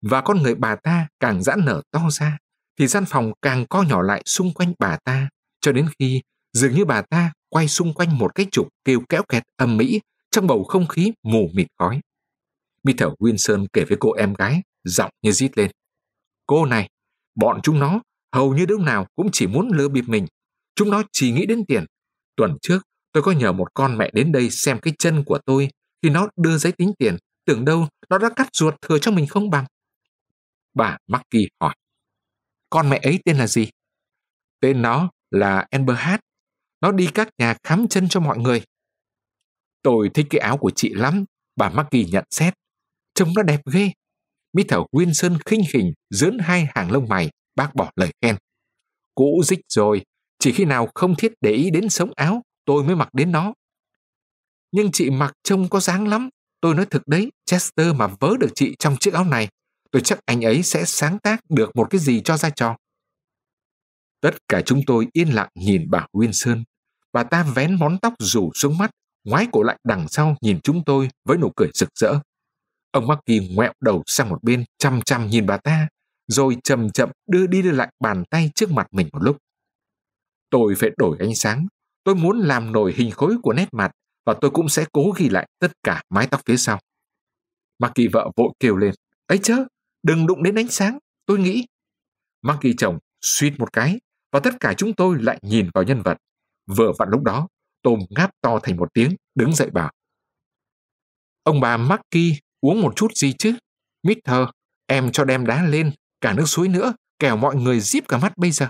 và 0.01 0.22
con 0.22 0.44
người 0.44 0.56
bà 0.56 0.75
ta 0.75 1.08
càng 1.20 1.44
giãn 1.44 1.65
nở 1.65 1.82
to 1.91 2.01
ra, 2.12 2.38
thì 2.79 2.88
gian 2.88 3.03
phòng 3.08 3.32
càng 3.41 3.65
co 3.65 3.84
nhỏ 3.84 4.01
lại 4.01 4.22
xung 4.25 4.53
quanh 4.53 4.74
bà 4.79 4.98
ta, 5.03 5.29
cho 5.62 5.72
đến 5.72 5.88
khi 6.00 6.22
dường 6.53 6.74
như 6.74 6.86
bà 6.86 7.01
ta 7.01 7.34
quay 7.50 7.67
xung 7.67 7.94
quanh 7.94 8.17
một 8.17 8.36
cái 8.36 8.46
trục 8.51 8.67
kêu 8.86 9.01
kéo 9.10 9.24
kẹt 9.29 9.44
âm 9.56 9.77
mỹ 9.77 10.01
trong 10.32 10.48
bầu 10.48 10.63
không 10.63 10.88
khí 10.88 11.13
mù 11.24 11.50
mịt 11.53 11.67
khói. 11.79 12.00
Mr. 12.84 13.03
Wilson 13.20 13.65
kể 13.74 13.84
với 13.89 13.98
cô 14.00 14.13
em 14.13 14.34
gái, 14.34 14.62
giọng 14.84 15.12
như 15.22 15.32
rít 15.32 15.58
lên. 15.58 15.72
Cô 16.48 16.65
này, 16.65 16.89
bọn 17.36 17.60
chúng 17.63 17.79
nó 17.79 18.01
hầu 18.34 18.53
như 18.53 18.65
đứa 18.65 18.77
nào 18.77 19.08
cũng 19.15 19.29
chỉ 19.32 19.48
muốn 19.48 19.70
lừa 19.74 19.88
bịp 19.88 20.03
mình. 20.08 20.25
Chúng 20.77 20.89
nó 20.89 21.03
chỉ 21.12 21.31
nghĩ 21.31 21.46
đến 21.46 21.65
tiền. 21.67 21.86
Tuần 22.36 22.57
trước, 22.62 22.79
tôi 23.12 23.24
có 23.24 23.31
nhờ 23.31 23.51
một 23.51 23.67
con 23.74 23.98
mẹ 23.98 24.10
đến 24.13 24.31
đây 24.31 24.50
xem 24.50 24.79
cái 24.81 24.93
chân 25.00 25.24
của 25.24 25.39
tôi 25.46 25.69
khi 26.01 26.10
nó 26.10 26.27
đưa 26.36 26.57
giấy 26.57 26.72
tính 26.72 26.93
tiền. 27.00 27.17
Tưởng 27.46 27.65
đâu 27.65 27.88
nó 28.10 28.17
đã 28.17 28.29
cắt 28.36 28.50
ruột 28.53 28.75
thừa 28.81 29.00
cho 29.00 29.12
mình 29.12 29.27
không 29.27 29.50
bằng. 29.50 29.65
Bà 30.74 30.98
Marky 31.07 31.48
hỏi. 31.62 31.75
Con 32.69 32.89
mẹ 32.89 33.00
ấy 33.03 33.19
tên 33.25 33.38
là 33.38 33.48
gì? 33.48 33.69
Tên 34.60 34.81
nó 34.81 35.10
là 35.31 35.65
Amber 35.69 35.98
Hát. 35.98 36.19
Nó 36.81 36.91
đi 36.91 37.10
các 37.13 37.29
nhà 37.38 37.55
khám 37.63 37.88
chân 37.88 38.10
cho 38.10 38.19
mọi 38.19 38.38
người. 38.38 38.62
Tôi 39.81 40.10
thích 40.13 40.27
cái 40.29 40.39
áo 40.39 40.57
của 40.57 40.72
chị 40.75 40.93
lắm, 40.93 41.25
bà 41.55 41.69
Marky 41.69 42.05
nhận 42.05 42.25
xét. 42.29 42.53
Trông 43.13 43.34
nó 43.36 43.43
đẹp 43.43 43.62
ghê. 43.74 43.91
Mr. 44.53 44.75
Wilson 44.91 45.38
khinh 45.46 45.62
khỉnh 45.74 45.93
dướn 46.10 46.38
hai 46.39 46.67
hàng 46.75 46.91
lông 46.91 47.07
mày, 47.10 47.29
bác 47.55 47.75
bỏ 47.75 47.91
lời 47.96 48.12
khen. 48.22 48.36
Cũ 49.15 49.41
dích 49.46 49.60
rồi, 49.69 50.03
chỉ 50.39 50.51
khi 50.51 50.65
nào 50.65 50.89
không 50.96 51.15
thiết 51.15 51.34
để 51.41 51.51
ý 51.51 51.70
đến 51.70 51.89
sống 51.89 52.12
áo, 52.15 52.44
tôi 52.65 52.84
mới 52.84 52.96
mặc 52.96 53.10
đến 53.13 53.32
nó. 53.32 53.53
Nhưng 54.72 54.91
chị 54.91 55.10
mặc 55.10 55.34
trông 55.44 55.70
có 55.70 55.79
dáng 55.79 56.08
lắm. 56.08 56.29
Tôi 56.62 56.75
nói 56.75 56.86
thực 56.86 57.08
đấy, 57.08 57.32
Chester 57.46 57.96
mà 57.96 58.08
vớ 58.20 58.38
được 58.39 58.50
chị 58.56 58.75
trong 58.79 58.98
chiếc 58.98 59.13
áo 59.13 59.24
này, 59.24 59.48
tôi 59.91 60.01
chắc 60.01 60.20
anh 60.25 60.46
ấy 60.46 60.63
sẽ 60.63 60.86
sáng 60.86 61.20
tác 61.20 61.39
được 61.50 61.75
một 61.75 61.88
cái 61.89 62.00
gì 62.00 62.22
cho 62.22 62.38
ra 62.38 62.50
trò. 62.50 62.77
Tất 64.22 64.38
cả 64.48 64.62
chúng 64.65 64.82
tôi 64.88 65.08
yên 65.13 65.29
lặng 65.29 65.50
nhìn 65.56 65.86
bà 65.89 66.08
Wilson. 66.13 66.63
Bà 67.13 67.24
ta 67.24 67.44
vén 67.44 67.75
món 67.79 67.98
tóc 68.01 68.13
rủ 68.20 68.51
xuống 68.53 68.77
mắt, 68.77 68.91
ngoái 69.24 69.48
cổ 69.51 69.63
lại 69.63 69.77
đằng 69.84 70.08
sau 70.10 70.36
nhìn 70.41 70.60
chúng 70.63 70.84
tôi 70.86 71.10
với 71.25 71.38
nụ 71.38 71.51
cười 71.56 71.70
rực 71.74 71.89
rỡ. 71.96 72.13
Ông 72.91 73.08
Marky 73.08 73.50
ngoẹo 73.56 73.74
đầu 73.82 74.03
sang 74.06 74.29
một 74.29 74.44
bên 74.44 74.65
chăm 74.77 75.01
chăm 75.01 75.27
nhìn 75.27 75.46
bà 75.46 75.58
ta, 75.58 75.88
rồi 76.27 76.58
chậm 76.63 76.89
chậm 76.89 77.10
đưa 77.27 77.48
đi 77.48 77.62
đưa 77.62 77.72
lại 77.72 77.91
bàn 78.00 78.24
tay 78.29 78.51
trước 78.56 78.72
mặt 78.72 78.88
mình 78.91 79.10
một 79.13 79.24
lúc. 79.24 79.38
Tôi 80.50 80.75
phải 80.75 80.89
đổi 80.98 81.18
ánh 81.20 81.36
sáng. 81.36 81.68
Tôi 82.04 82.16
muốn 82.16 82.39
làm 82.39 82.72
nổi 82.72 82.94
hình 82.98 83.12
khối 83.12 83.38
của 83.44 83.54
nét 83.54 83.68
mặt 83.72 83.92
và 84.25 84.34
tôi 84.42 84.51
cũng 84.51 84.70
sẽ 84.70 84.86
cố 84.94 85.13
ghi 85.18 85.30
lại 85.30 85.48
tất 85.60 85.72
cả 85.84 86.01
mái 86.10 86.27
tóc 86.27 86.42
phía 86.46 86.58
sau. 86.58 86.80
Marky 87.80 88.08
vợ 88.08 88.32
vội 88.36 88.50
kêu 88.60 88.77
lên. 88.77 88.94
ấy 89.27 89.39
chớ, 89.44 89.56
đừng 90.04 90.27
đụng 90.27 90.44
đến 90.44 90.56
ánh 90.56 90.68
sáng, 90.68 91.00
tôi 91.25 91.39
nghĩ. 91.39 91.66
Marky 92.42 92.74
chồng 92.77 92.98
suýt 93.22 93.54
một 93.60 93.74
cái 93.74 94.00
và 94.32 94.39
tất 94.39 94.54
cả 94.60 94.74
chúng 94.77 94.94
tôi 94.94 95.18
lại 95.22 95.39
nhìn 95.42 95.70
vào 95.74 95.84
nhân 95.84 96.01
vật. 96.01 96.18
Vừa 96.77 96.92
vặn 97.00 97.10
lúc 97.10 97.24
đó, 97.24 97.48
Tôm 97.82 98.00
ngáp 98.10 98.32
to 98.42 98.60
thành 98.63 98.77
một 98.77 98.94
tiếng, 98.94 99.16
đứng 99.36 99.56
dậy 99.56 99.70
bảo. 99.70 99.92
Ông 101.44 101.60
bà 101.62 101.77
Marky 101.77 102.33
uống 102.62 102.81
một 102.81 102.94
chút 102.96 103.12
gì 103.16 103.33
chứ? 103.33 103.53
Mister, 104.03 104.48
em 104.86 105.12
cho 105.12 105.25
đem 105.25 105.46
đá 105.46 105.66
lên, 105.66 105.92
cả 106.22 106.33
nước 106.33 106.46
suối 106.46 106.68
nữa, 106.68 106.94
kẻo 107.20 107.38
mọi 107.38 107.55
người 107.55 107.79
díp 107.79 108.07
cả 108.07 108.18
mắt 108.18 108.38
bây 108.38 108.51
giờ. 108.51 108.70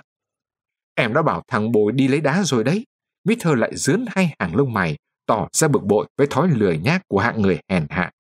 Em 1.00 1.14
đã 1.14 1.22
bảo 1.22 1.44
thằng 1.48 1.72
bồi 1.72 1.92
đi 1.92 2.08
lấy 2.08 2.22
đá 2.22 2.44
rồi 2.44 2.64
đấy. 2.64 2.86
Mister 3.24 3.54
lại 3.58 3.72
dướn 3.76 4.06
hai 4.08 4.36
hàng 4.40 4.56
lông 4.56 4.74
mày, 4.74 4.98
tỏ 5.26 5.48
ra 5.54 5.68
bực 5.68 5.84
bội 5.84 6.08
với 6.18 6.28
thói 6.28 6.50
lười 6.50 6.78
nhác 6.78 7.02
của 7.08 7.20
hạng 7.20 7.42
người 7.42 7.60
hèn 7.70 7.88
hạ. 7.90 8.12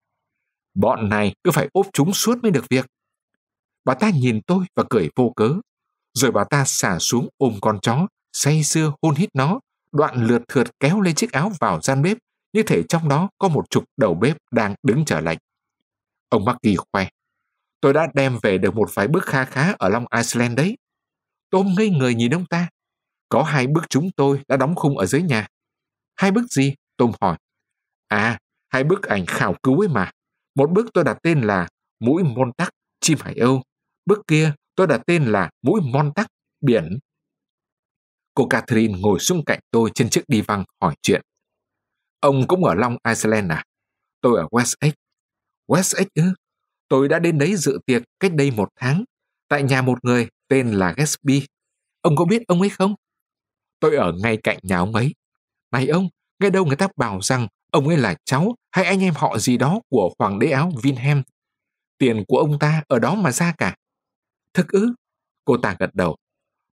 Bọn 0.73 1.09
này 1.09 1.33
cứ 1.43 1.51
phải 1.51 1.69
ốp 1.73 1.87
chúng 1.93 2.13
suốt 2.13 2.43
mới 2.43 2.51
được 2.51 2.65
việc. 2.69 2.85
Bà 3.85 3.93
ta 3.93 4.09
nhìn 4.09 4.41
tôi 4.47 4.65
và 4.75 4.83
cười 4.89 5.09
vô 5.15 5.33
cớ. 5.35 5.53
Rồi 6.13 6.31
bà 6.31 6.43
ta 6.43 6.63
xả 6.65 6.99
xuống 6.99 7.29
ôm 7.37 7.53
con 7.61 7.79
chó, 7.81 8.07
say 8.33 8.63
sưa 8.63 8.93
hôn 9.01 9.15
hít 9.15 9.29
nó, 9.33 9.59
đoạn 9.91 10.25
lượt 10.27 10.41
thượt 10.47 10.79
kéo 10.79 11.01
lên 11.01 11.15
chiếc 11.15 11.31
áo 11.31 11.51
vào 11.59 11.81
gian 11.81 12.01
bếp, 12.01 12.17
như 12.53 12.63
thể 12.63 12.83
trong 12.89 13.09
đó 13.09 13.29
có 13.37 13.47
một 13.47 13.69
chục 13.69 13.83
đầu 13.97 14.13
bếp 14.13 14.37
đang 14.51 14.75
đứng 14.83 15.05
chờ 15.05 15.19
lạnh. 15.19 15.37
Ông 16.29 16.45
Marky 16.45 16.75
khoe. 16.75 17.07
Tôi 17.81 17.93
đã 17.93 18.07
đem 18.13 18.39
về 18.43 18.57
được 18.57 18.75
một 18.75 18.89
vài 18.93 19.07
bức 19.07 19.25
kha 19.25 19.45
khá 19.45 19.73
ở 19.79 19.89
Long 19.89 20.05
Island 20.15 20.57
đấy. 20.57 20.77
Tôm 21.49 21.67
ngây 21.77 21.89
người 21.89 22.15
nhìn 22.15 22.33
ông 22.33 22.45
ta. 22.45 22.69
Có 23.29 23.43
hai 23.43 23.67
bức 23.67 23.89
chúng 23.89 24.09
tôi 24.15 24.41
đã 24.47 24.57
đóng 24.57 24.75
khung 24.75 24.97
ở 24.97 25.05
dưới 25.05 25.21
nhà. 25.21 25.47
Hai 26.15 26.31
bức 26.31 26.45
gì? 26.49 26.73
Tôm 26.97 27.11
hỏi. 27.21 27.37
À, 28.07 28.39
hai 28.69 28.83
bức 28.83 29.03
ảnh 29.03 29.25
khảo 29.25 29.55
cứu 29.63 29.79
ấy 29.79 29.87
mà. 29.87 30.11
Một 30.55 30.71
bức 30.71 30.93
tôi 30.93 31.03
đặt 31.03 31.17
tên 31.23 31.41
là 31.41 31.67
Mũi 31.99 32.23
Môn 32.23 32.51
Tắc, 32.57 32.69
chim 33.01 33.17
hải 33.21 33.35
âu. 33.35 33.63
Bức 34.05 34.19
kia 34.27 34.53
tôi 34.75 34.87
đặt 34.87 35.01
tên 35.07 35.25
là 35.25 35.49
Mũi 35.61 35.81
Môn 35.81 36.13
Tắc, 36.13 36.27
biển. 36.61 36.99
Cô 38.33 38.47
Catherine 38.47 38.99
ngồi 38.99 39.19
xuống 39.19 39.45
cạnh 39.45 39.59
tôi 39.71 39.91
trên 39.95 40.09
chiếc 40.09 40.23
đi 40.27 40.41
văng 40.41 40.63
hỏi 40.81 40.95
chuyện. 41.01 41.21
Ông 42.19 42.47
cũng 42.47 42.63
ở 42.63 42.73
Long 42.73 42.97
Island 43.09 43.51
à? 43.51 43.63
Tôi 44.21 44.39
ở 44.39 44.47
West 44.51 44.75
Egg. 44.79 44.93
West 45.67 45.97
Egg 45.97 46.07
ư? 46.15 46.23
Tôi 46.87 47.07
đã 47.07 47.19
đến 47.19 47.37
đấy 47.37 47.55
dự 47.55 47.79
tiệc 47.85 48.03
cách 48.19 48.31
đây 48.35 48.51
một 48.51 48.69
tháng, 48.75 49.03
tại 49.47 49.63
nhà 49.63 49.81
một 49.81 50.05
người 50.05 50.27
tên 50.47 50.71
là 50.71 50.93
Gatsby. 50.97 51.45
Ông 52.01 52.15
có 52.15 52.25
biết 52.25 52.41
ông 52.47 52.61
ấy 52.61 52.69
không? 52.69 52.95
Tôi 53.79 53.95
ở 53.95 54.13
ngay 54.21 54.37
cạnh 54.43 54.57
nhà 54.63 54.77
ông 54.77 54.95
ấy. 54.95 55.15
Này 55.71 55.87
ông, 55.87 56.09
nghe 56.39 56.49
đâu 56.49 56.65
người 56.65 56.75
ta 56.75 56.87
bảo 56.95 57.21
rằng 57.21 57.47
ông 57.71 57.87
ấy 57.87 57.97
là 57.97 58.15
cháu 58.25 58.55
hay 58.71 58.85
anh 58.85 58.99
em 59.03 59.13
họ 59.17 59.37
gì 59.37 59.57
đó 59.57 59.79
của 59.89 60.13
hoàng 60.19 60.39
đế 60.39 60.51
áo 60.51 60.71
Vinhem. 60.83 61.23
Tiền 61.97 62.23
của 62.27 62.37
ông 62.37 62.59
ta 62.59 62.83
ở 62.87 62.99
đó 62.99 63.15
mà 63.15 63.31
ra 63.31 63.53
cả. 63.57 63.75
Thực 64.53 64.67
ư? 64.67 64.93
Cô 65.45 65.57
ta 65.57 65.75
gật 65.79 65.89
đầu. 65.95 66.17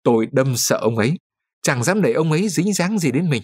Tôi 0.04 0.28
đâm 0.32 0.58
sợ 0.58 0.78
ông 0.78 0.98
ấy. 0.98 1.20
Chẳng 1.62 1.84
dám 1.84 2.02
để 2.02 2.14
ông 2.14 2.32
ấy 2.32 2.50
dính 2.50 2.74
dáng 2.74 3.00
gì 3.00 3.12
đến 3.12 3.30
mình. 3.30 3.44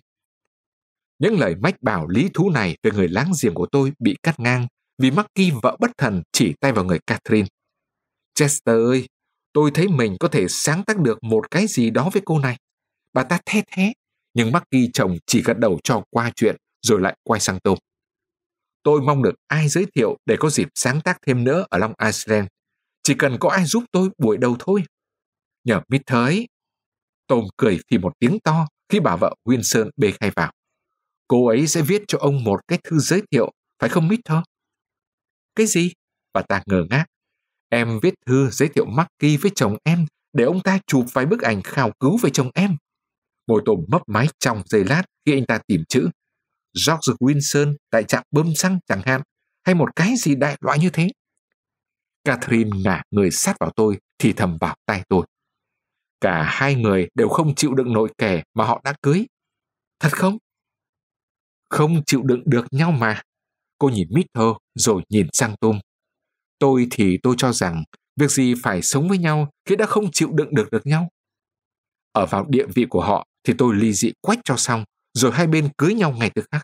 Những 1.20 1.40
lời 1.40 1.56
mách 1.56 1.82
bảo 1.82 2.08
lý 2.08 2.30
thú 2.34 2.50
này 2.50 2.78
về 2.84 2.92
người 2.92 3.08
láng 3.08 3.32
giềng 3.44 3.54
của 3.54 3.68
tôi 3.72 3.94
bị 4.00 4.16
cắt 4.24 4.40
ngang 4.40 4.68
vì 4.98 5.12
Marky 5.12 5.52
vợ 5.64 5.78
bất 5.80 5.92
thần 5.98 6.22
chỉ 6.32 6.54
tay 6.60 6.72
vào 6.72 6.86
người 6.86 7.00
Catherine. 7.08 7.48
Chester 8.34 8.76
ơi, 8.76 9.08
tôi 9.54 9.72
thấy 9.74 9.88
mình 9.88 10.16
có 10.20 10.28
thể 10.28 10.46
sáng 10.50 10.84
tác 10.84 10.98
được 10.98 11.24
một 11.24 11.52
cái 11.52 11.68
gì 11.68 11.90
đó 11.90 12.10
với 12.14 12.22
cô 12.26 12.40
này. 12.40 12.58
Bà 13.14 13.24
ta 13.24 13.40
thét 13.46 13.64
thé, 13.72 13.94
nhưng 14.34 14.52
Marky 14.52 14.90
chồng 14.94 15.18
chỉ 15.26 15.42
gật 15.44 15.58
đầu 15.58 15.80
cho 15.84 16.04
qua 16.10 16.32
chuyện 16.36 16.56
rồi 16.82 17.02
lại 17.02 17.18
quay 17.24 17.40
sang 17.40 17.60
tôi 17.64 17.76
Tôi 18.84 19.02
mong 19.02 19.24
được 19.24 19.36
ai 19.48 19.68
giới 19.68 19.86
thiệu 19.96 20.18
để 20.26 20.36
có 20.40 20.50
dịp 20.50 20.68
sáng 20.76 21.02
tác 21.02 21.18
thêm 21.28 21.44
nữa 21.44 21.66
ở 21.70 21.78
Long 21.78 21.94
Island. 22.06 22.48
Chỉ 23.04 23.14
cần 23.14 23.38
có 23.40 23.50
ai 23.50 23.66
giúp 23.66 23.84
tôi 23.92 24.10
buổi 24.18 24.38
đầu 24.38 24.56
thôi. 24.60 24.84
Nhờ 25.64 25.82
Mít 25.90 26.02
thới 26.06 26.48
Tom 27.28 27.44
cười 27.58 27.80
thì 27.92 27.98
một 27.98 28.14
tiếng 28.20 28.40
to 28.40 28.68
khi 28.90 29.00
bà 29.00 29.16
vợ 29.16 29.36
Wilson 29.46 29.90
bê 29.98 30.12
khay 30.20 30.32
vào. 30.36 30.52
Cô 31.28 31.48
ấy 31.48 31.68
sẽ 31.68 31.82
viết 31.82 32.02
cho 32.08 32.18
ông 32.22 32.44
một 32.44 32.60
cái 32.68 32.80
thư 32.84 33.00
giới 33.00 33.22
thiệu, 33.32 33.52
phải 33.80 33.90
không 33.90 34.08
Mít 34.08 34.20
thơ 34.26 34.42
cái 35.60 35.68
gì? 35.68 35.92
Bà 36.34 36.42
ta 36.42 36.64
ngờ 36.66 36.86
ngác. 36.90 37.06
Em 37.70 38.00
viết 38.02 38.14
thư 38.26 38.50
giới 38.50 38.70
thiệu 38.70 38.86
Marky 38.86 39.38
với 39.38 39.52
chồng 39.56 39.78
em 39.84 40.06
để 40.34 40.44
ông 40.44 40.62
ta 40.62 40.80
chụp 40.88 41.06
vài 41.14 41.26
bức 41.26 41.42
ảnh 41.42 41.62
khảo 41.62 41.92
cứu 42.00 42.18
về 42.18 42.30
chồng 42.30 42.50
em. 42.54 42.76
Môi 43.48 43.62
tôm 43.66 43.80
mấp 43.88 44.02
máy 44.08 44.28
trong 44.40 44.62
giây 44.66 44.84
lát 44.86 45.04
khi 45.26 45.34
anh 45.34 45.46
ta 45.46 45.60
tìm 45.68 45.84
chữ. 45.90 46.10
George 46.88 47.14
Wilson 47.20 47.76
tại 47.90 48.04
trạm 48.04 48.24
bơm 48.32 48.56
xăng 48.56 48.80
chẳng 48.88 49.02
hạn, 49.06 49.22
hay 49.64 49.76
một 49.76 49.90
cái 49.96 50.14
gì 50.18 50.36
đại 50.36 50.58
loại 50.62 50.80
như 50.80 50.90
thế. 50.90 51.10
Catherine 52.24 52.70
ngả 52.84 53.02
người 53.12 53.32
sát 53.32 53.56
vào 53.60 53.72
tôi 53.76 53.98
thì 54.18 54.34
thầm 54.34 54.58
vào 54.62 54.76
tay 54.86 55.04
tôi. 55.10 55.26
Cả 56.22 56.44
hai 56.44 56.76
người 56.76 57.10
đều 57.16 57.30
không 57.30 57.56
chịu 57.56 57.74
đựng 57.74 57.94
nổi 57.94 58.10
kẻ 58.18 58.44
mà 58.54 58.66
họ 58.66 58.82
đã 58.84 58.94
cưới. 59.02 59.26
Thật 60.00 60.10
không? 60.12 60.38
Không 61.70 62.02
chịu 62.06 62.22
đựng 62.24 62.42
được 62.46 62.66
nhau 62.72 62.92
mà. 62.92 63.22
Cô 63.78 63.90
nhìn 63.90 64.08
Mither 64.12 64.54
rồi 64.76 65.02
nhìn 65.10 65.28
sang 65.34 65.56
Tom. 65.62 65.80
Tôi 66.60 66.88
thì 66.92 67.18
tôi 67.24 67.36
cho 67.38 67.52
rằng 67.54 67.84
việc 68.20 68.32
gì 68.32 68.54
phải 68.64 68.82
sống 68.82 69.10
với 69.10 69.18
nhau 69.18 69.50
khi 69.66 69.76
đã 69.76 69.86
không 69.86 70.12
chịu 70.12 70.30
đựng 70.34 70.56
được 70.56 70.72
được 70.72 70.88
nhau. 70.88 71.10
Ở 72.12 72.26
vào 72.26 72.46
địa 72.50 72.66
vị 72.76 72.86
của 72.90 73.02
họ 73.02 73.26
thì 73.44 73.54
tôi 73.58 73.76
ly 73.76 73.94
dị 73.94 74.12
quách 74.22 74.40
cho 74.44 74.56
xong, 74.58 74.84
rồi 75.14 75.32
hai 75.32 75.48
bên 75.48 75.70
cưới 75.78 75.94
nhau 75.94 76.12
ngày 76.12 76.32
tức 76.36 76.46
khắc. 76.52 76.62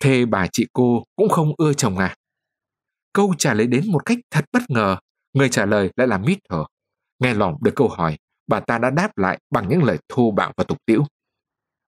thê 0.00 0.26
bà 0.26 0.46
chị 0.52 0.66
cô 0.72 1.04
cũng 1.16 1.28
không 1.28 1.52
ưa 1.56 1.72
chồng 1.72 1.98
à? 1.98 2.16
Câu 3.12 3.34
trả 3.38 3.54
lời 3.54 3.66
đến 3.66 3.92
một 3.92 4.06
cách 4.06 4.18
thật 4.30 4.44
bất 4.52 4.62
ngờ, 4.68 4.96
người 5.32 5.48
trả 5.48 5.66
lời 5.66 5.90
lại 5.96 6.06
là 6.06 6.18
Mither. 6.18 6.60
Nghe 7.18 7.34
lỏng 7.34 7.54
được 7.62 7.72
câu 7.76 7.88
hỏi, 7.88 8.16
bà 8.46 8.60
ta 8.60 8.78
đã 8.78 8.90
đáp 8.90 9.18
lại 9.18 9.38
bằng 9.50 9.68
những 9.68 9.82
lời 9.82 9.98
thô 10.08 10.30
bạo 10.30 10.52
và 10.56 10.64
tục 10.64 10.78
tiễu. 10.86 11.04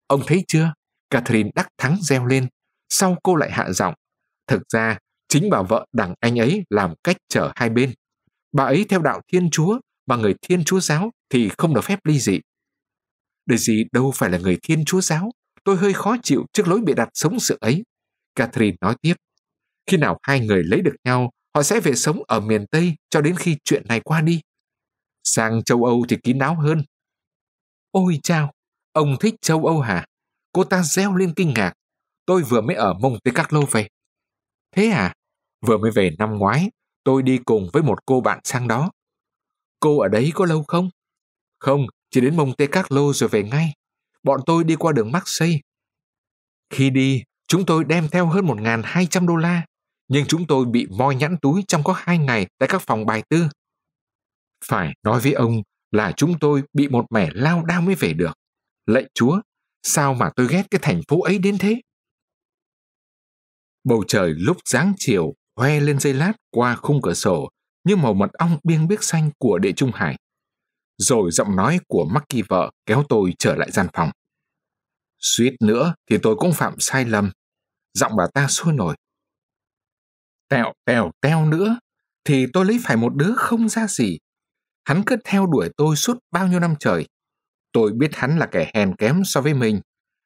Ông 0.08 0.22
thấy 0.28 0.44
chưa? 0.48 0.74
Catherine 1.10 1.50
đắc 1.56 1.68
thắng 1.78 1.98
reo 2.02 2.26
lên, 2.26 2.48
sau 2.90 3.18
cô 3.24 3.36
lại 3.36 3.52
hạ 3.52 3.72
giọng. 3.72 3.94
Thực 4.48 4.62
ra, 4.74 4.98
chính 5.32 5.50
bà 5.50 5.62
vợ 5.62 5.86
đằng 5.91 6.13
anh 6.20 6.39
ấy 6.39 6.63
làm 6.70 6.94
cách 7.04 7.17
chở 7.30 7.52
hai 7.56 7.70
bên. 7.70 7.94
Bà 8.52 8.63
ấy 8.63 8.86
theo 8.89 9.02
đạo 9.02 9.22
Thiên 9.28 9.50
Chúa, 9.50 9.80
mà 10.06 10.15
người 10.15 10.36
Thiên 10.41 10.63
Chúa 10.63 10.80
giáo 10.80 11.12
thì 11.30 11.50
không 11.58 11.74
được 11.74 11.82
phép 11.84 12.00
ly 12.04 12.20
dị. 12.20 12.39
Để 13.46 13.58
gì 13.58 13.84
đâu 13.91 14.12
phải 14.15 14.30
là 14.30 14.38
người 14.38 14.58
Thiên 14.63 14.86
Chúa 14.86 15.02
giáo, 15.02 15.32
tôi 15.63 15.78
hơi 15.78 15.94
khó 15.94 16.15
chịu 16.24 16.46
trước 16.54 16.67
lối 16.67 16.82
bị 16.82 16.94
đặt 16.94 17.10
sống 17.13 17.39
sự 17.39 17.58
ấy. 17.62 17.84
Catherine 18.36 18.78
nói 18.82 18.96
tiếp, 19.02 19.13
khi 19.86 19.98
nào 19.98 20.17
hai 20.24 20.39
người 20.39 20.63
lấy 20.63 20.82
được 20.82 20.96
nhau, 21.04 21.32
họ 21.56 21.63
sẽ 21.63 21.80
về 21.80 21.96
sống 21.96 22.24
ở 22.28 22.39
miền 22.39 22.65
Tây 22.72 22.96
cho 23.10 23.22
đến 23.22 23.36
khi 23.36 23.58
chuyện 23.63 23.84
này 23.88 24.00
qua 24.00 24.22
đi. 24.22 24.41
Sang 25.24 25.63
châu 25.63 25.84
Âu 25.84 26.06
thì 26.10 26.17
kín 26.24 26.39
đáo 26.39 26.56
hơn. 26.56 26.84
Ôi 27.91 28.20
chao, 28.24 28.52
ông 28.91 29.15
thích 29.20 29.36
châu 29.41 29.65
Âu 29.65 29.80
hả? 29.80 30.06
Cô 30.52 30.63
ta 30.63 30.84
reo 30.84 31.15
lên 31.15 31.34
kinh 31.36 31.54
ngạc. 31.54 31.74
Tôi 32.26 32.44
vừa 32.44 32.62
mới 32.62 32.76
ở 32.76 32.94
Monte 32.94 33.32
Carlo 33.36 33.62
về. 33.72 33.88
Thế 34.76 34.88
à? 34.88 35.13
Vừa 35.67 35.78
mới 35.78 35.91
về 35.91 36.10
năm 36.19 36.38
ngoái, 36.38 36.71
tôi 37.04 37.24
đi 37.24 37.38
cùng 37.45 37.69
với 37.74 37.84
một 37.84 38.06
cô 38.06 38.21
bạn 38.21 38.39
sang 38.43 38.67
đó. 38.67 38.91
Cô 39.80 40.00
ở 40.00 40.08
đấy 40.08 40.32
có 40.34 40.45
lâu 40.45 40.63
không? 40.63 40.89
Không, 41.60 41.86
chỉ 42.10 42.21
đến 42.21 42.38
Monte 42.38 42.67
Carlo 42.67 43.13
rồi 43.13 43.30
về 43.30 43.43
ngay. 43.43 43.74
Bọn 44.24 44.41
tôi 44.45 44.63
đi 44.63 44.76
qua 44.76 44.91
đường 44.91 45.12
Marseille. 45.12 45.60
Khi 46.69 46.89
đi, 46.89 47.24
chúng 47.47 47.65
tôi 47.65 47.84
đem 47.84 48.08
theo 48.12 48.28
hơn 48.28 48.45
1.200 48.45 49.28
đô 49.28 49.36
la, 49.36 49.65
nhưng 50.08 50.26
chúng 50.28 50.47
tôi 50.47 50.65
bị 50.65 50.88
moi 50.89 51.15
nhãn 51.15 51.38
túi 51.41 51.63
trong 51.67 51.84
có 51.84 51.93
hai 51.97 52.17
ngày 52.17 52.47
tại 52.58 52.69
các 52.69 52.82
phòng 52.88 53.06
bài 53.06 53.24
tư. 53.30 53.47
Phải 54.65 54.93
nói 55.04 55.19
với 55.19 55.34
ông 55.34 55.62
là 55.91 56.12
chúng 56.17 56.39
tôi 56.39 56.63
bị 56.74 56.88
một 56.88 57.06
mẻ 57.10 57.30
lao 57.34 57.63
đao 57.65 57.82
mới 57.82 57.95
về 57.95 58.13
được. 58.13 58.34
Lạy 58.86 59.06
Chúa, 59.13 59.41
sao 59.84 60.13
mà 60.13 60.32
tôi 60.36 60.47
ghét 60.47 60.63
cái 60.71 60.80
thành 60.82 61.02
phố 61.08 61.21
ấy 61.21 61.38
đến 61.38 61.58
thế? 61.58 61.82
Bầu 63.84 64.04
trời 64.08 64.34
lúc 64.38 64.58
giáng 64.65 64.93
chiều 64.97 65.34
hoe 65.56 65.80
lên 65.80 66.00
dây 66.00 66.14
lát 66.14 66.34
qua 66.52 66.76
khung 66.76 67.02
cửa 67.02 67.14
sổ 67.14 67.50
như 67.84 67.96
màu 67.96 68.14
mật 68.14 68.34
ong 68.34 68.58
biên 68.64 68.88
biếc 68.88 69.04
xanh 69.04 69.32
của 69.38 69.60
địa 69.60 69.72
trung 69.76 69.92
hải. 69.94 70.18
Rồi 70.98 71.32
giọng 71.32 71.56
nói 71.56 71.80
của 71.88 72.06
mắc 72.14 72.24
kỳ 72.30 72.42
vợ 72.42 72.72
kéo 72.86 73.04
tôi 73.10 73.34
trở 73.40 73.56
lại 73.56 73.72
gian 73.72 73.88
phòng. 73.94 74.12
Suýt 75.20 75.56
nữa 75.60 75.94
thì 76.10 76.18
tôi 76.24 76.36
cũng 76.36 76.54
phạm 76.54 76.76
sai 76.80 77.06
lầm. 77.06 77.32
Giọng 77.94 78.16
bà 78.16 78.28
ta 78.34 78.48
sôi 78.48 78.74
nổi. 78.74 78.96
Tèo 80.50 80.74
tèo 80.86 81.12
teo 81.22 81.46
nữa, 81.46 81.80
thì 82.24 82.46
tôi 82.54 82.66
lấy 82.66 82.80
phải 82.84 82.98
một 82.98 83.16
đứa 83.16 83.34
không 83.36 83.70
ra 83.70 83.88
gì. 83.88 84.18
Hắn 84.84 85.04
cứ 85.06 85.16
theo 85.26 85.46
đuổi 85.46 85.70
tôi 85.78 85.96
suốt 85.96 86.18
bao 86.32 86.48
nhiêu 86.48 86.60
năm 86.60 86.76
trời. 86.80 87.08
Tôi 87.72 87.92
biết 87.92 88.10
hắn 88.14 88.38
là 88.38 88.46
kẻ 88.52 88.72
hèn 88.74 88.96
kém 88.96 89.22
so 89.26 89.42
với 89.42 89.54
mình. 89.54 89.82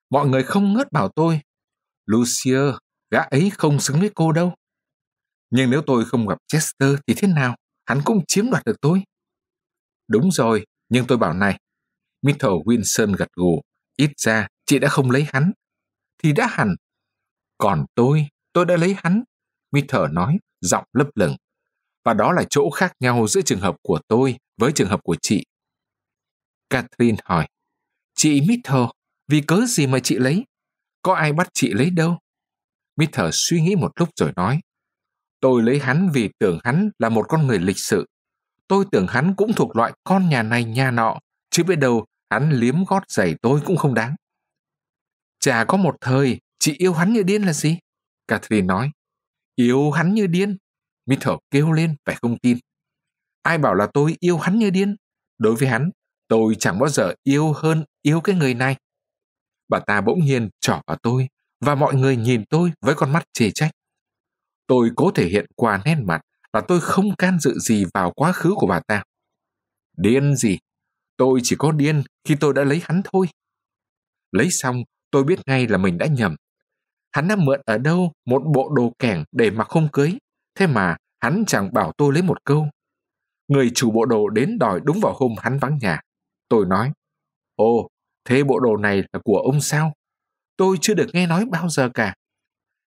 Mọi 0.09 0.27
người 0.27 0.43
không 0.43 0.73
ngớt 0.73 0.91
bảo 0.91 1.09
tôi. 1.15 1.39
Lucia, 2.05 2.59
gã 3.11 3.19
ấy 3.19 3.51
không 3.57 3.79
xứng 3.79 3.99
với 3.99 4.09
cô 4.15 4.31
đâu. 4.31 4.53
Nhưng 5.49 5.69
nếu 5.69 5.81
tôi 5.87 6.05
không 6.05 6.27
gặp 6.27 6.37
Chester 6.47 6.95
thì 7.07 7.13
thế 7.17 7.27
nào? 7.27 7.55
Hắn 7.85 8.01
cũng 8.05 8.25
chiếm 8.27 8.49
đoạt 8.51 8.65
được 8.65 8.81
tôi. 8.81 9.03
Đúng 10.07 10.31
rồi, 10.31 10.65
nhưng 10.89 11.07
tôi 11.07 11.17
bảo 11.17 11.33
này. 11.33 11.59
Mitchell 12.21 12.53
Wilson 12.53 13.15
gật 13.15 13.27
gù. 13.33 13.61
Ít 13.97 14.11
ra, 14.17 14.47
chị 14.65 14.79
đã 14.79 14.89
không 14.89 15.11
lấy 15.11 15.25
hắn. 15.33 15.51
Thì 16.23 16.33
đã 16.33 16.47
hẳn. 16.51 16.75
Còn 17.57 17.85
tôi, 17.95 18.27
tôi 18.53 18.65
đã 18.65 18.77
lấy 18.77 18.95
hắn. 18.97 19.23
Mitchell 19.71 20.03
nói, 20.11 20.37
giọng 20.61 20.83
lấp 20.93 21.07
lửng. 21.15 21.35
Và 22.03 22.13
đó 22.13 22.31
là 22.31 22.43
chỗ 22.49 22.69
khác 22.69 22.93
nhau 22.99 23.27
giữa 23.27 23.41
trường 23.41 23.59
hợp 23.59 23.75
của 23.81 23.99
tôi 24.07 24.37
với 24.57 24.71
trường 24.75 24.89
hợp 24.89 25.03
của 25.03 25.15
chị. 25.21 25.43
Catherine 26.69 27.17
hỏi, 27.25 27.47
Chị 28.15 28.41
Mitchell 28.41 28.83
vì 29.27 29.41
cớ 29.41 29.65
gì 29.67 29.87
mà 29.87 29.99
chị 29.99 30.15
lấy? 30.15 30.45
Có 31.01 31.13
ai 31.13 31.33
bắt 31.33 31.47
chị 31.53 31.73
lấy 31.73 31.89
đâu? 31.89 32.19
Mitchell 32.95 33.29
suy 33.31 33.61
nghĩ 33.61 33.75
một 33.75 33.91
lúc 33.95 34.09
rồi 34.15 34.31
nói, 34.35 34.59
Tôi 35.45 35.63
lấy 35.63 35.79
hắn 35.79 36.09
vì 36.13 36.29
tưởng 36.39 36.59
hắn 36.63 36.89
là 36.99 37.09
một 37.09 37.25
con 37.29 37.47
người 37.47 37.59
lịch 37.59 37.77
sự. 37.79 38.05
Tôi 38.67 38.85
tưởng 38.91 39.07
hắn 39.07 39.33
cũng 39.37 39.53
thuộc 39.53 39.75
loại 39.75 39.93
con 40.03 40.29
nhà 40.29 40.43
này 40.43 40.63
nhà 40.63 40.91
nọ, 40.91 41.19
chứ 41.49 41.63
biết 41.63 41.75
đâu 41.75 42.05
hắn 42.29 42.51
liếm 42.51 42.83
gót 42.83 43.03
giày 43.07 43.35
tôi 43.41 43.61
cũng 43.65 43.77
không 43.77 43.93
đáng. 43.93 44.15
Chả 45.39 45.63
có 45.63 45.77
một 45.77 45.95
thời, 46.01 46.39
chị 46.59 46.75
yêu 46.77 46.93
hắn 46.93 47.13
như 47.13 47.23
điên 47.23 47.43
là 47.43 47.53
gì? 47.53 47.77
Catherine 48.27 48.65
nói. 48.65 48.91
Yêu 49.55 49.91
hắn 49.91 50.13
như 50.13 50.27
điên. 50.27 50.57
mitchell 51.05 51.35
kêu 51.51 51.71
lên 51.71 51.95
vẻ 52.05 52.15
không 52.21 52.37
tin. 52.37 52.57
Ai 53.41 53.57
bảo 53.57 53.73
là 53.73 53.87
tôi 53.93 54.15
yêu 54.19 54.37
hắn 54.37 54.59
như 54.59 54.69
điên? 54.69 54.95
Đối 55.37 55.55
với 55.55 55.67
hắn, 55.67 55.89
tôi 56.27 56.55
chẳng 56.59 56.79
bao 56.79 56.89
giờ 56.89 57.13
yêu 57.23 57.53
hơn 57.53 57.85
yêu 58.01 58.21
cái 58.21 58.35
người 58.35 58.53
này. 58.53 58.75
Bà 59.69 59.79
ta 59.79 60.01
bỗng 60.01 60.19
nhiên 60.19 60.49
trỏ 60.61 60.81
vào 60.87 60.97
tôi 61.01 61.27
và 61.65 61.75
mọi 61.75 61.95
người 61.95 62.15
nhìn 62.15 62.43
tôi 62.49 62.71
với 62.81 62.95
con 62.95 63.13
mắt 63.13 63.23
chê 63.33 63.51
trách. 63.51 63.71
Tôi 64.67 64.91
cố 64.95 65.11
thể 65.11 65.25
hiện 65.25 65.45
qua 65.55 65.81
nét 65.85 65.95
mặt 65.95 66.21
là 66.53 66.61
tôi 66.61 66.81
không 66.81 67.15
can 67.15 67.39
dự 67.39 67.59
gì 67.59 67.85
vào 67.93 68.11
quá 68.11 68.31
khứ 68.31 68.53
của 68.55 68.67
bà 68.67 68.79
ta. 68.79 69.03
Điên 69.97 70.35
gì? 70.35 70.57
Tôi 71.17 71.39
chỉ 71.43 71.55
có 71.59 71.71
điên 71.71 72.03
khi 72.23 72.35
tôi 72.39 72.53
đã 72.53 72.63
lấy 72.63 72.81
hắn 72.83 73.01
thôi. 73.13 73.27
Lấy 74.31 74.47
xong, 74.51 74.83
tôi 75.11 75.23
biết 75.23 75.39
ngay 75.45 75.67
là 75.67 75.77
mình 75.77 75.97
đã 75.97 76.05
nhầm. 76.05 76.35
Hắn 77.11 77.27
đã 77.27 77.35
mượn 77.35 77.61
ở 77.65 77.77
đâu 77.77 78.11
một 78.25 78.43
bộ 78.53 78.69
đồ 78.75 78.93
kẻng 78.99 79.23
để 79.31 79.51
mặc 79.51 79.67
không 79.67 79.89
cưới. 79.91 80.17
Thế 80.55 80.67
mà 80.67 80.97
hắn 81.19 81.43
chẳng 81.47 81.73
bảo 81.73 81.91
tôi 81.97 82.13
lấy 82.13 82.21
một 82.21 82.37
câu. 82.45 82.67
Người 83.47 83.71
chủ 83.75 83.91
bộ 83.91 84.05
đồ 84.05 84.29
đến 84.29 84.59
đòi 84.59 84.79
đúng 84.83 84.99
vào 85.01 85.13
hôm 85.13 85.31
hắn 85.37 85.57
vắng 85.59 85.77
nhà. 85.81 86.01
Tôi 86.49 86.65
nói, 86.65 86.91
Ồ, 87.55 87.87
thế 88.25 88.43
bộ 88.43 88.59
đồ 88.59 88.77
này 88.77 88.97
là 88.97 89.19
của 89.23 89.37
ông 89.37 89.61
sao? 89.61 89.93
Tôi 90.57 90.77
chưa 90.81 90.93
được 90.93 91.07
nghe 91.13 91.27
nói 91.27 91.45
bao 91.45 91.69
giờ 91.69 91.89
cả. 91.93 92.13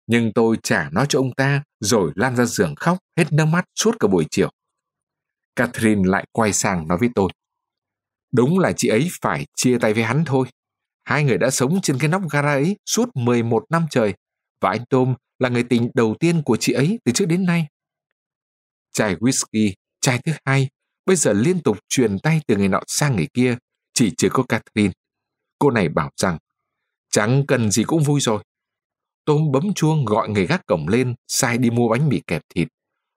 Nhưng 0.07 0.33
tôi 0.33 0.57
trả 0.63 0.91
nó 0.93 1.05
cho 1.09 1.19
ông 1.19 1.35
ta 1.35 1.63
rồi 1.81 2.13
lan 2.15 2.37
ra 2.37 2.45
giường 2.45 2.75
khóc 2.75 2.99
hết 3.17 3.33
nước 3.33 3.45
mắt 3.45 3.65
suốt 3.75 3.97
cả 4.01 4.09
buổi 4.09 4.27
chiều. 4.31 4.51
Catherine 5.57 6.09
lại 6.09 6.27
quay 6.33 6.53
sang 6.53 6.89
nói 6.89 6.99
với 6.99 7.09
tôi. 7.15 7.31
Đúng 8.33 8.59
là 8.59 8.73
chị 8.73 8.89
ấy 8.89 9.09
phải 9.21 9.47
chia 9.57 9.79
tay 9.79 9.95
với 9.95 10.05
hắn 10.05 10.25
thôi. 10.27 10.47
Hai 11.05 11.25
người 11.25 11.39
đã 11.39 11.51
sống 11.51 11.81
trên 11.83 11.99
cái 11.99 12.09
nóc 12.09 12.23
gara 12.31 12.53
ấy 12.53 12.77
suốt 12.87 13.09
11 13.15 13.65
năm 13.71 13.87
trời 13.91 14.15
và 14.61 14.71
anh 14.71 14.85
Tom 14.91 15.15
là 15.39 15.49
người 15.49 15.63
tình 15.63 15.91
đầu 15.95 16.15
tiên 16.21 16.43
của 16.43 16.57
chị 16.57 16.73
ấy 16.73 16.99
từ 17.05 17.13
trước 17.13 17.27
đến 17.27 17.47
nay. 17.47 17.67
Chai 18.93 19.17
whisky, 19.17 19.73
chai 20.01 20.21
thứ 20.25 20.33
hai, 20.45 20.69
bây 21.07 21.17
giờ 21.17 21.33
liên 21.33 21.63
tục 21.63 21.79
truyền 21.89 22.19
tay 22.19 22.41
từ 22.47 22.57
người 22.57 22.69
nọ 22.69 22.81
sang 22.87 23.17
người 23.17 23.29
kia, 23.35 23.57
chỉ 23.95 24.13
trừ 24.19 24.29
có 24.33 24.43
Catherine. 24.43 24.93
Cô 25.59 25.71
này 25.71 25.89
bảo 25.89 26.11
rằng, 26.17 26.39
chẳng 27.11 27.47
cần 27.49 27.71
gì 27.71 27.85
cũng 27.85 28.03
vui 28.03 28.21
rồi. 28.21 28.43
Tôm 29.27 29.53
bấm 29.53 29.75
chuông 29.75 30.05
gọi 30.05 30.29
người 30.29 30.47
gác 30.47 30.67
cổng 30.67 30.89
lên, 30.89 31.15
sai 31.29 31.59
đi 31.59 31.71
mua 31.71 31.89
bánh 31.89 32.09
mì 32.09 32.21
kẹp 32.27 32.43
thịt. 32.55 32.69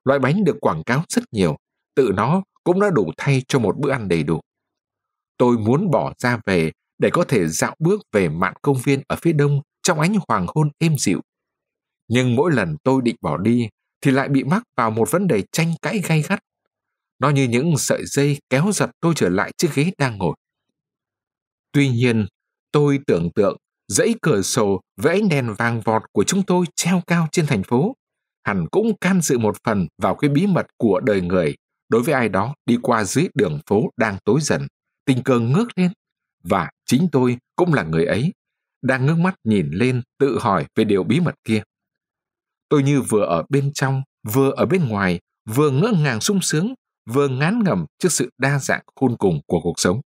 Loại 0.03 0.19
bánh 0.19 0.43
được 0.43 0.57
quảng 0.61 0.83
cáo 0.83 1.03
rất 1.09 1.23
nhiều, 1.31 1.57
tự 1.95 2.11
nó 2.15 2.43
cũng 2.63 2.79
đã 2.79 2.89
đủ 2.89 3.11
thay 3.17 3.41
cho 3.47 3.59
một 3.59 3.77
bữa 3.77 3.91
ăn 3.91 4.07
đầy 4.07 4.23
đủ. 4.23 4.39
Tôi 5.37 5.57
muốn 5.57 5.91
bỏ 5.91 6.13
ra 6.17 6.39
về 6.45 6.71
để 6.97 7.09
có 7.13 7.23
thể 7.23 7.47
dạo 7.47 7.75
bước 7.79 8.01
về 8.11 8.29
mạn 8.29 8.53
công 8.61 8.77
viên 8.83 9.01
ở 9.07 9.15
phía 9.15 9.33
đông 9.33 9.61
trong 9.83 9.99
ánh 9.99 10.15
hoàng 10.27 10.45
hôn 10.55 10.69
êm 10.77 10.97
dịu. 10.97 11.21
Nhưng 12.07 12.35
mỗi 12.35 12.51
lần 12.51 12.77
tôi 12.83 13.01
định 13.01 13.15
bỏ 13.21 13.37
đi 13.37 13.69
thì 14.01 14.11
lại 14.11 14.29
bị 14.29 14.43
mắc 14.43 14.63
vào 14.77 14.91
một 14.91 15.11
vấn 15.11 15.27
đề 15.27 15.43
tranh 15.51 15.73
cãi 15.81 16.01
gay 16.07 16.21
gắt. 16.21 16.39
Nó 17.19 17.29
như 17.29 17.43
những 17.43 17.77
sợi 17.77 18.05
dây 18.05 18.37
kéo 18.49 18.71
giật 18.73 18.89
tôi 18.99 19.13
trở 19.15 19.29
lại 19.29 19.51
chiếc 19.57 19.69
ghế 19.75 19.91
đang 19.97 20.17
ngồi. 20.17 20.35
Tuy 21.71 21.89
nhiên, 21.89 22.25
tôi 22.71 22.99
tưởng 23.07 23.29
tượng 23.35 23.57
dãy 23.89 24.15
cửa 24.21 24.41
sổ 24.41 24.81
với 24.97 25.13
ánh 25.13 25.29
đèn 25.29 25.53
vàng 25.53 25.81
vọt 25.81 26.03
của 26.11 26.23
chúng 26.23 26.43
tôi 26.43 26.65
treo 26.75 27.01
cao 27.07 27.27
trên 27.31 27.45
thành 27.45 27.63
phố, 27.63 27.95
hẳn 28.43 28.67
cũng 28.71 28.97
can 29.01 29.21
dự 29.21 29.37
một 29.37 29.57
phần 29.63 29.87
vào 30.01 30.15
cái 30.15 30.29
bí 30.29 30.47
mật 30.47 30.65
của 30.77 30.99
đời 30.99 31.21
người 31.21 31.55
đối 31.89 32.03
với 32.03 32.13
ai 32.13 32.29
đó 32.29 32.55
đi 32.65 32.77
qua 32.81 33.03
dưới 33.03 33.27
đường 33.33 33.59
phố 33.65 33.89
đang 33.97 34.17
tối 34.25 34.39
dần, 34.41 34.67
tình 35.05 35.23
cờ 35.23 35.39
ngước 35.39 35.67
lên. 35.75 35.91
Và 36.43 36.69
chính 36.85 37.07
tôi 37.11 37.37
cũng 37.55 37.73
là 37.73 37.83
người 37.83 38.05
ấy, 38.05 38.33
đang 38.81 39.05
ngước 39.05 39.17
mắt 39.17 39.35
nhìn 39.43 39.69
lên 39.71 40.01
tự 40.19 40.39
hỏi 40.39 40.65
về 40.75 40.83
điều 40.83 41.03
bí 41.03 41.19
mật 41.19 41.35
kia. 41.43 41.63
Tôi 42.69 42.83
như 42.83 43.01
vừa 43.01 43.25
ở 43.25 43.43
bên 43.49 43.73
trong, 43.73 44.01
vừa 44.33 44.51
ở 44.51 44.65
bên 44.65 44.87
ngoài, 44.87 45.19
vừa 45.49 45.69
ngỡ 45.71 45.93
ngàng 46.03 46.21
sung 46.21 46.39
sướng, 46.41 46.73
vừa 47.09 47.27
ngán 47.27 47.63
ngẩm 47.63 47.85
trước 47.99 48.11
sự 48.11 48.29
đa 48.37 48.59
dạng 48.59 48.83
khôn 48.95 49.17
cùng 49.17 49.41
của 49.47 49.59
cuộc 49.63 49.79
sống. 49.79 50.01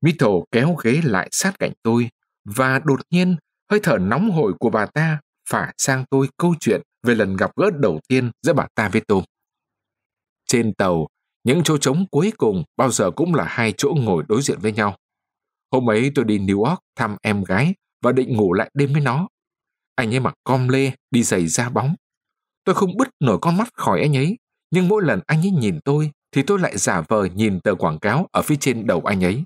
Mito 0.00 0.28
kéo 0.52 0.74
ghế 0.74 1.00
lại 1.04 1.28
sát 1.32 1.58
cạnh 1.58 1.72
tôi 1.82 2.08
và 2.46 2.78
đột 2.84 3.00
nhiên 3.10 3.36
hơi 3.70 3.80
thở 3.82 3.98
nóng 3.98 4.30
hổi 4.30 4.52
của 4.60 4.70
bà 4.70 4.86
ta 4.86 5.20
phả 5.50 5.72
sang 5.78 6.04
tôi 6.10 6.28
câu 6.36 6.54
chuyện 6.60 6.80
về 7.02 7.14
lần 7.14 7.36
gặp 7.36 7.50
gỡ 7.56 7.70
đầu 7.80 8.00
tiên 8.08 8.30
giữa 8.42 8.52
bà 8.52 8.66
ta 8.74 8.88
với 8.88 9.02
tôi 9.08 9.22
Trên 10.46 10.74
tàu, 10.74 11.06
những 11.44 11.62
chỗ 11.64 11.78
trống 11.78 12.06
cuối 12.10 12.32
cùng 12.36 12.64
bao 12.76 12.90
giờ 12.90 13.10
cũng 13.10 13.34
là 13.34 13.44
hai 13.44 13.74
chỗ 13.76 13.94
ngồi 13.96 14.24
đối 14.28 14.42
diện 14.42 14.58
với 14.60 14.72
nhau. 14.72 14.96
Hôm 15.72 15.90
ấy 15.90 16.12
tôi 16.14 16.24
đi 16.24 16.38
New 16.38 16.64
York 16.64 16.80
thăm 16.96 17.16
em 17.22 17.44
gái 17.44 17.74
và 18.02 18.12
định 18.12 18.36
ngủ 18.36 18.52
lại 18.52 18.70
đêm 18.74 18.92
với 18.92 19.02
nó. 19.02 19.28
Anh 19.94 20.14
ấy 20.14 20.20
mặc 20.20 20.34
com 20.44 20.68
lê, 20.68 20.92
đi 21.10 21.22
giày 21.22 21.46
da 21.46 21.68
bóng. 21.68 21.94
Tôi 22.64 22.74
không 22.74 22.96
bứt 22.96 23.08
nổi 23.20 23.38
con 23.42 23.56
mắt 23.56 23.68
khỏi 23.74 24.00
anh 24.00 24.16
ấy, 24.16 24.38
nhưng 24.70 24.88
mỗi 24.88 25.02
lần 25.04 25.20
anh 25.26 25.40
ấy 25.40 25.50
nhìn 25.50 25.80
tôi 25.84 26.10
thì 26.32 26.42
tôi 26.42 26.58
lại 26.58 26.78
giả 26.78 27.02
vờ 27.08 27.24
nhìn 27.24 27.60
tờ 27.60 27.74
quảng 27.74 27.98
cáo 27.98 28.26
ở 28.32 28.42
phía 28.42 28.56
trên 28.60 28.86
đầu 28.86 29.00
anh 29.00 29.24
ấy. 29.24 29.44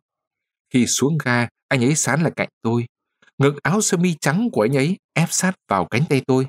Khi 0.73 0.87
xuống 0.87 1.19
ga, 1.25 1.49
anh 1.71 1.85
ấy 1.85 1.95
sán 1.95 2.23
lại 2.23 2.33
cạnh 2.37 2.49
tôi. 2.63 2.87
Ngực 3.39 3.63
áo 3.63 3.81
sơ 3.81 3.97
mi 3.97 4.15
trắng 4.21 4.49
của 4.53 4.63
anh 4.63 4.77
ấy 4.77 4.99
ép 5.13 5.29
sát 5.33 5.53
vào 5.69 5.87
cánh 5.91 6.03
tay 6.09 6.23
tôi. 6.27 6.47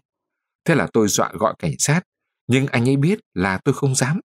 Thế 0.66 0.76
là 0.76 0.88
tôi 0.94 1.08
dọa 1.08 1.32
gọi 1.34 1.54
cảnh 1.60 1.74
sát, 1.80 2.02
nhưng 2.48 2.68
anh 2.68 2.90
ấy 2.90 2.98
biết 2.98 3.20
là 3.34 3.60
tôi 3.64 3.74
không 3.74 3.96
dám. 3.96 4.20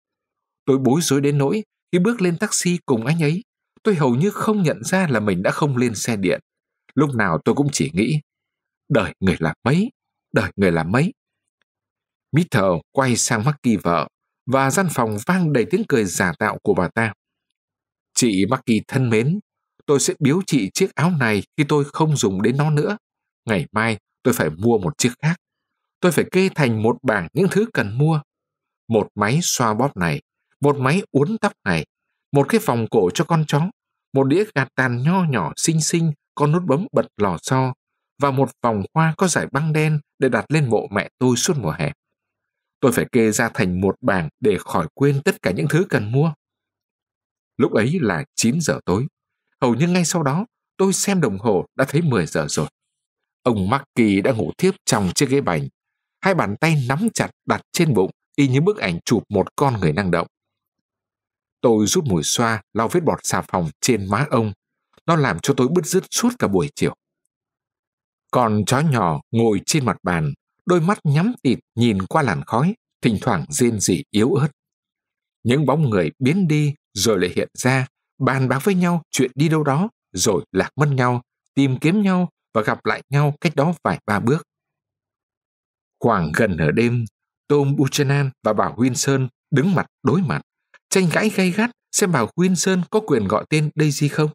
Tôi 0.65 0.77
bối 0.77 1.01
rối 1.01 1.21
đến 1.21 1.37
nỗi 1.37 1.63
khi 1.91 1.99
bước 1.99 2.21
lên 2.21 2.37
taxi 2.37 2.77
cùng 2.85 3.05
anh 3.05 3.23
ấy, 3.23 3.43
tôi 3.83 3.95
hầu 3.95 4.15
như 4.15 4.29
không 4.29 4.63
nhận 4.63 4.83
ra 4.83 5.07
là 5.09 5.19
mình 5.19 5.43
đã 5.43 5.51
không 5.51 5.77
lên 5.77 5.95
xe 5.95 6.15
điện. 6.15 6.39
Lúc 6.95 7.15
nào 7.15 7.37
tôi 7.45 7.55
cũng 7.55 7.67
chỉ 7.71 7.91
nghĩ, 7.93 8.19
đời 8.89 9.13
người 9.19 9.35
là 9.39 9.53
mấy, 9.63 9.91
đời 10.33 10.51
người 10.55 10.71
là 10.71 10.83
mấy. 10.83 11.13
Mr. 12.31 12.59
quay 12.91 13.17
sang 13.17 13.43
Marky 13.43 13.77
vợ 13.77 14.07
và 14.45 14.71
gian 14.71 14.87
phòng 14.91 15.17
vang 15.25 15.53
đầy 15.53 15.65
tiếng 15.71 15.83
cười 15.89 16.05
giả 16.05 16.33
tạo 16.39 16.57
của 16.63 16.73
bà 16.73 16.87
ta. 16.87 17.13
Chị 18.13 18.45
Marky 18.45 18.81
thân 18.87 19.09
mến, 19.09 19.39
tôi 19.85 19.99
sẽ 19.99 20.13
biếu 20.19 20.41
chị 20.47 20.69
chiếc 20.73 20.95
áo 20.95 21.11
này 21.19 21.43
khi 21.57 21.63
tôi 21.67 21.83
không 21.93 22.15
dùng 22.15 22.41
đến 22.41 22.57
nó 22.57 22.69
nữa. 22.69 22.97
Ngày 23.45 23.67
mai 23.71 23.97
tôi 24.23 24.33
phải 24.33 24.49
mua 24.49 24.77
một 24.77 24.97
chiếc 24.97 25.11
khác. 25.21 25.35
Tôi 25.99 26.11
phải 26.11 26.25
kê 26.31 26.49
thành 26.55 26.81
một 26.81 26.97
bảng 27.03 27.27
những 27.33 27.47
thứ 27.51 27.65
cần 27.73 27.97
mua. 27.97 28.21
Một 28.87 29.07
máy 29.15 29.39
xoa 29.43 29.73
bóp 29.73 29.97
này, 29.97 30.21
một 30.61 30.77
máy 30.77 31.01
uốn 31.11 31.37
tóc 31.41 31.53
này, 31.63 31.85
một 32.31 32.45
cái 32.49 32.61
vòng 32.65 32.87
cổ 32.91 33.09
cho 33.13 33.25
con 33.25 33.45
chó, 33.47 33.69
một 34.13 34.23
đĩa 34.23 34.43
gạt 34.55 34.67
tàn 34.75 35.03
nho 35.03 35.23
nhỏ 35.23 35.53
xinh 35.57 35.81
xinh 35.81 36.11
có 36.35 36.47
nút 36.47 36.63
bấm 36.65 36.87
bật 36.91 37.07
lò 37.17 37.37
xo 37.41 37.73
và 38.21 38.31
một 38.31 38.49
vòng 38.63 38.83
hoa 38.93 39.13
có 39.17 39.27
giải 39.27 39.47
băng 39.51 39.73
đen 39.73 39.99
để 40.19 40.29
đặt 40.29 40.45
lên 40.49 40.69
mộ 40.69 40.87
mẹ 40.91 41.09
tôi 41.19 41.35
suốt 41.35 41.57
mùa 41.57 41.71
hè. 41.71 41.91
Tôi 42.79 42.91
phải 42.91 43.05
kê 43.11 43.31
ra 43.31 43.49
thành 43.53 43.81
một 43.81 43.95
bảng 44.01 44.29
để 44.39 44.57
khỏi 44.59 44.87
quên 44.93 45.21
tất 45.25 45.41
cả 45.41 45.51
những 45.51 45.67
thứ 45.69 45.85
cần 45.89 46.11
mua. 46.11 46.33
Lúc 47.57 47.73
ấy 47.73 47.99
là 48.01 48.23
9 48.35 48.61
giờ 48.61 48.79
tối. 48.85 49.07
Hầu 49.61 49.75
như 49.75 49.87
ngay 49.87 50.05
sau 50.05 50.23
đó, 50.23 50.45
tôi 50.77 50.93
xem 50.93 51.21
đồng 51.21 51.37
hồ 51.39 51.65
đã 51.75 51.85
thấy 51.87 52.01
10 52.01 52.25
giờ 52.25 52.45
rồi. 52.49 52.67
Ông 53.43 53.69
Marky 53.69 54.21
đã 54.21 54.31
ngủ 54.31 54.51
thiếp 54.57 54.73
trong 54.85 55.11
chiếc 55.15 55.29
ghế 55.29 55.41
bành. 55.41 55.67
Hai 56.21 56.33
bàn 56.33 56.55
tay 56.61 56.85
nắm 56.89 57.07
chặt 57.13 57.31
đặt 57.45 57.61
trên 57.71 57.93
bụng 57.93 58.11
y 58.35 58.47
như 58.47 58.61
bức 58.61 58.77
ảnh 58.77 58.99
chụp 59.05 59.23
một 59.29 59.55
con 59.55 59.79
người 59.79 59.93
năng 59.93 60.11
động. 60.11 60.27
Tôi 61.61 61.87
rút 61.87 62.05
mùi 62.05 62.23
xoa 62.23 62.61
lau 62.73 62.87
vết 62.87 63.03
bọt 63.03 63.19
xà 63.23 63.41
phòng 63.41 63.69
trên 63.81 64.09
má 64.09 64.25
ông. 64.29 64.53
Nó 65.05 65.15
làm 65.15 65.39
cho 65.39 65.53
tôi 65.57 65.67
bứt 65.67 65.85
rứt 65.85 66.03
suốt 66.11 66.29
cả 66.39 66.47
buổi 66.47 66.69
chiều. 66.75 66.95
còn 68.31 68.65
chó 68.65 68.79
nhỏ 68.79 69.21
ngồi 69.31 69.61
trên 69.65 69.85
mặt 69.85 69.97
bàn, 70.03 70.33
đôi 70.65 70.81
mắt 70.81 70.99
nhắm 71.03 71.33
tịt 71.41 71.59
nhìn 71.75 72.05
qua 72.05 72.23
làn 72.23 72.43
khói, 72.43 72.75
thỉnh 73.01 73.17
thoảng 73.21 73.45
rên 73.49 73.79
rỉ 73.79 74.03
yếu 74.11 74.33
ớt. 74.33 74.47
Những 75.43 75.65
bóng 75.65 75.89
người 75.89 76.11
biến 76.19 76.47
đi 76.47 76.73
rồi 76.93 77.19
lại 77.19 77.31
hiện 77.35 77.49
ra, 77.53 77.87
bàn 78.17 78.49
bạc 78.49 78.59
với 78.63 78.75
nhau 78.75 79.01
chuyện 79.11 79.31
đi 79.35 79.49
đâu 79.49 79.63
đó, 79.63 79.89
rồi 80.13 80.45
lạc 80.51 80.69
mất 80.75 80.89
nhau, 80.91 81.21
tìm 81.53 81.77
kiếm 81.81 82.01
nhau 82.01 82.29
và 82.53 82.61
gặp 82.61 82.85
lại 82.85 83.01
nhau 83.09 83.33
cách 83.41 83.55
đó 83.55 83.73
vài 83.83 83.99
ba 84.05 84.19
bước. 84.19 84.43
Khoảng 85.99 86.31
gần 86.35 86.57
nửa 86.57 86.71
đêm, 86.71 87.05
Tom 87.47 87.75
Buchanan 87.75 88.29
và 88.43 88.53
bà 88.53 88.69
Winson 88.69 89.27
đứng 89.51 89.75
mặt 89.75 89.85
đối 90.03 90.21
mặt, 90.21 90.41
tranh 90.89 91.07
cãi 91.11 91.29
gay 91.29 91.51
gắt 91.51 91.71
xem 91.91 92.11
bà 92.11 92.25
Winson 92.35 92.81
có 92.91 92.99
quyền 92.99 93.27
gọi 93.27 93.45
tên 93.49 93.69
Daisy 93.75 94.07
không. 94.07 94.29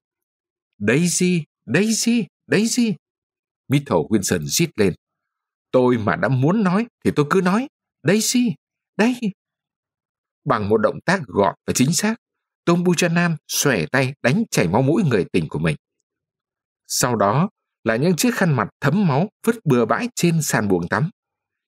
Daisy, 0.79 1.45
Daisy, 1.67 2.27
Daisy. 2.47 2.95
Mitchell 3.69 4.01
Winson 4.09 4.47
rít 4.47 4.71
lên. 4.77 4.95
Tôi 5.71 5.99
mà 5.99 6.17
đã 6.17 6.29
muốn 6.29 6.63
nói 6.63 6.87
thì 7.05 7.11
tôi 7.17 7.27
cứ 7.31 7.41
nói. 7.41 7.69
Daisy, 8.03 8.55
đây. 8.97 9.17
Bằng 10.45 10.69
một 10.69 10.77
động 10.77 10.99
tác 11.05 11.23
gọn 11.27 11.55
và 11.67 11.73
chính 11.73 11.93
xác, 11.93 12.15
Tom 12.65 12.85
Buchanan 12.85 13.37
xòe 13.49 13.87
tay 13.87 14.15
đánh 14.23 14.45
chảy 14.51 14.69
máu 14.69 14.83
mũi 14.83 15.03
người 15.03 15.25
tình 15.33 15.49
của 15.49 15.59
mình. 15.59 15.77
Sau 16.87 17.17
đó 17.17 17.49
là 17.85 17.97
những 17.97 18.17
chiếc 18.17 18.35
khăn 18.35 18.57
mặt 18.57 18.69
thấm 18.81 19.07
máu 19.07 19.29
vứt 19.47 19.57
bừa 19.65 19.85
bãi 19.85 20.09
trên 20.15 20.43
sàn 20.43 20.69
buồng 20.69 20.89
tắm. 20.89 21.11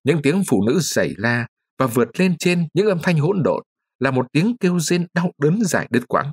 Những 0.03 0.19
tiếng 0.23 0.43
phụ 0.47 0.63
nữ 0.67 0.79
giày 0.81 1.13
la 1.17 1.47
và 1.77 1.87
vượt 1.87 2.19
lên 2.19 2.35
trên 2.39 2.67
những 2.73 2.87
âm 2.87 2.99
thanh 3.03 3.17
hỗn 3.17 3.43
độn 3.43 3.63
là 3.99 4.11
một 4.11 4.25
tiếng 4.31 4.57
kêu 4.59 4.79
rên 4.79 5.07
đau 5.13 5.31
đớn 5.37 5.59
dài 5.63 5.87
đứt 5.91 6.07
quãng. 6.07 6.31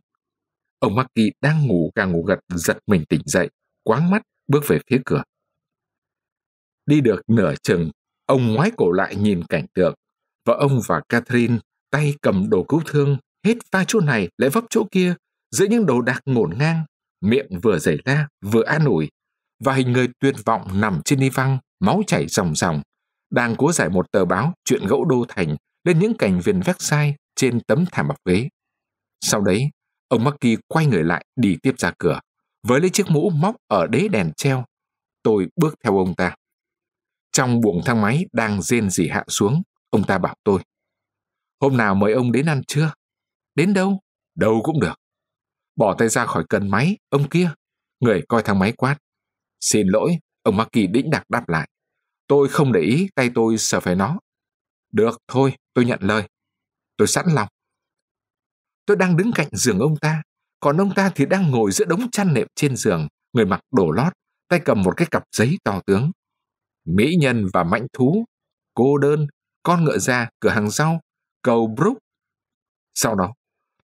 Ông 0.78 0.94
Marky 0.94 1.32
đang 1.40 1.66
ngủ 1.66 1.90
càng 1.94 2.12
ngủ 2.12 2.22
gật 2.22 2.38
giật 2.54 2.78
mình 2.86 3.04
tỉnh 3.08 3.20
dậy, 3.24 3.50
quáng 3.82 4.10
mắt 4.10 4.22
bước 4.48 4.60
về 4.68 4.78
phía 4.90 5.00
cửa. 5.04 5.22
Đi 6.86 7.00
được 7.00 7.20
nửa 7.28 7.54
chừng, 7.62 7.90
ông 8.26 8.54
ngoái 8.54 8.70
cổ 8.76 8.92
lại 8.92 9.16
nhìn 9.16 9.44
cảnh 9.48 9.66
tượng, 9.74 9.94
và 10.44 10.54
ông 10.54 10.80
và 10.86 11.00
Catherine 11.08 11.58
tay 11.90 12.14
cầm 12.22 12.50
đồ 12.50 12.64
cứu 12.68 12.82
thương, 12.86 13.18
hết 13.44 13.54
pha 13.72 13.84
chỗ 13.88 14.00
này 14.00 14.28
lại 14.38 14.50
vấp 14.50 14.64
chỗ 14.70 14.86
kia, 14.90 15.14
giữa 15.50 15.66
những 15.66 15.86
đồ 15.86 16.00
đạc 16.00 16.20
ngổn 16.26 16.58
ngang, 16.58 16.84
miệng 17.20 17.60
vừa 17.62 17.78
giày 17.78 17.96
la, 18.04 18.28
vừa 18.40 18.62
an 18.62 18.84
ủi, 18.84 19.10
và 19.64 19.74
hình 19.74 19.92
người 19.92 20.08
tuyệt 20.20 20.34
vọng 20.44 20.80
nằm 20.80 21.00
trên 21.04 21.20
đi 21.20 21.30
văng, 21.30 21.58
máu 21.80 22.02
chảy 22.06 22.26
ròng 22.28 22.54
ròng, 22.54 22.82
đang 23.30 23.56
cố 23.56 23.72
giải 23.72 23.88
một 23.88 24.12
tờ 24.12 24.24
báo 24.24 24.54
chuyện 24.64 24.86
gẫu 24.86 25.04
đô 25.04 25.24
thành 25.28 25.56
lên 25.84 25.98
những 25.98 26.16
cảnh 26.16 26.40
viền 26.44 26.60
sai 26.78 27.14
trên 27.36 27.60
tấm 27.60 27.84
thảm 27.92 28.08
bọc 28.08 28.16
ghế. 28.24 28.48
Sau 29.20 29.40
đấy, 29.40 29.70
ông 30.08 30.24
Marky 30.24 30.56
quay 30.68 30.86
người 30.86 31.04
lại 31.04 31.24
đi 31.36 31.56
tiếp 31.62 31.74
ra 31.78 31.92
cửa, 31.98 32.20
với 32.62 32.80
lấy 32.80 32.90
chiếc 32.90 33.10
mũ 33.10 33.30
móc 33.30 33.56
ở 33.68 33.86
đế 33.86 34.08
đèn 34.08 34.32
treo. 34.36 34.64
Tôi 35.22 35.48
bước 35.56 35.74
theo 35.84 35.98
ông 35.98 36.14
ta. 36.14 36.34
Trong 37.32 37.60
buồng 37.60 37.80
thang 37.84 38.00
máy 38.00 38.26
đang 38.32 38.62
rên 38.62 38.90
rỉ 38.90 39.08
hạ 39.08 39.24
xuống, 39.28 39.62
ông 39.90 40.04
ta 40.04 40.18
bảo 40.18 40.34
tôi. 40.44 40.62
Hôm 41.60 41.76
nào 41.76 41.94
mời 41.94 42.12
ông 42.12 42.32
đến 42.32 42.46
ăn 42.46 42.62
chưa? 42.66 42.92
Đến 43.60 43.74
đâu? 43.74 44.00
Đâu 44.34 44.60
cũng 44.64 44.80
được. 44.80 44.94
Bỏ 45.76 45.94
tay 45.98 46.08
ra 46.08 46.26
khỏi 46.26 46.44
cần 46.48 46.68
máy, 46.68 46.96
ông 47.08 47.28
kia. 47.28 47.50
Người 48.00 48.22
coi 48.28 48.42
thang 48.42 48.58
máy 48.58 48.72
quát. 48.72 48.96
Xin 49.60 49.86
lỗi, 49.86 50.18
ông 50.42 50.56
Marky 50.56 50.86
đĩnh 50.86 51.10
đặc 51.10 51.30
đáp 51.30 51.48
lại. 51.48 51.68
Tôi 52.26 52.48
không 52.48 52.72
để 52.72 52.80
ý 52.80 53.08
tay 53.14 53.30
tôi 53.34 53.58
sờ 53.58 53.80
phải 53.80 53.94
nó. 53.96 54.18
Được, 54.92 55.18
thôi, 55.28 55.56
tôi 55.74 55.84
nhận 55.84 55.98
lời. 56.02 56.28
Tôi 56.96 57.08
sẵn 57.08 57.26
lòng. 57.34 57.48
Tôi 58.86 58.96
đang 58.96 59.16
đứng 59.16 59.30
cạnh 59.34 59.48
giường 59.52 59.78
ông 59.78 59.96
ta, 59.96 60.22
còn 60.60 60.76
ông 60.76 60.94
ta 60.94 61.12
thì 61.14 61.26
đang 61.26 61.50
ngồi 61.50 61.72
giữa 61.72 61.84
đống 61.84 62.10
chăn 62.10 62.34
nệm 62.34 62.46
trên 62.54 62.76
giường, 62.76 63.08
người 63.32 63.44
mặc 63.44 63.60
đồ 63.70 63.90
lót, 63.90 64.12
tay 64.48 64.60
cầm 64.64 64.82
một 64.82 64.92
cái 64.96 65.08
cặp 65.10 65.22
giấy 65.36 65.58
to 65.64 65.80
tướng. 65.86 66.10
Mỹ 66.84 67.14
nhân 67.20 67.46
và 67.52 67.64
mãnh 67.64 67.86
thú, 67.92 68.24
cô 68.74 68.98
đơn, 68.98 69.26
con 69.62 69.84
ngựa 69.84 69.98
ra, 69.98 70.28
cửa 70.40 70.50
hàng 70.50 70.70
rau, 70.70 71.00
cầu 71.42 71.74
Brook. 71.76 71.96
Sau 72.94 73.14
đó, 73.14 73.34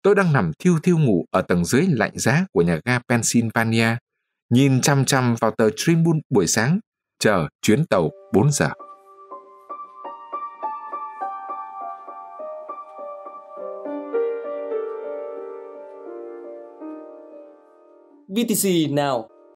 tôi 0.05 0.15
đang 0.15 0.33
nằm 0.33 0.51
thiêu 0.59 0.79
thiêu 0.83 0.97
ngủ 0.97 1.25
ở 1.31 1.41
tầng 1.41 1.65
dưới 1.65 1.81
lạnh 1.89 2.11
giá 2.15 2.45
của 2.53 2.61
nhà 2.61 2.79
ga 2.85 2.99
Pennsylvania, 3.09 3.97
nhìn 4.49 4.81
chăm 4.81 5.05
chăm 5.05 5.35
vào 5.41 5.51
tờ 5.51 5.69
Tribune 5.75 6.19
buổi 6.29 6.47
sáng, 6.47 6.79
chờ 7.19 7.47
chuyến 7.61 7.85
tàu 7.85 8.09
4 8.33 8.51
giờ. 8.51 8.69
BTC 18.27 18.69
Now 18.89 19.34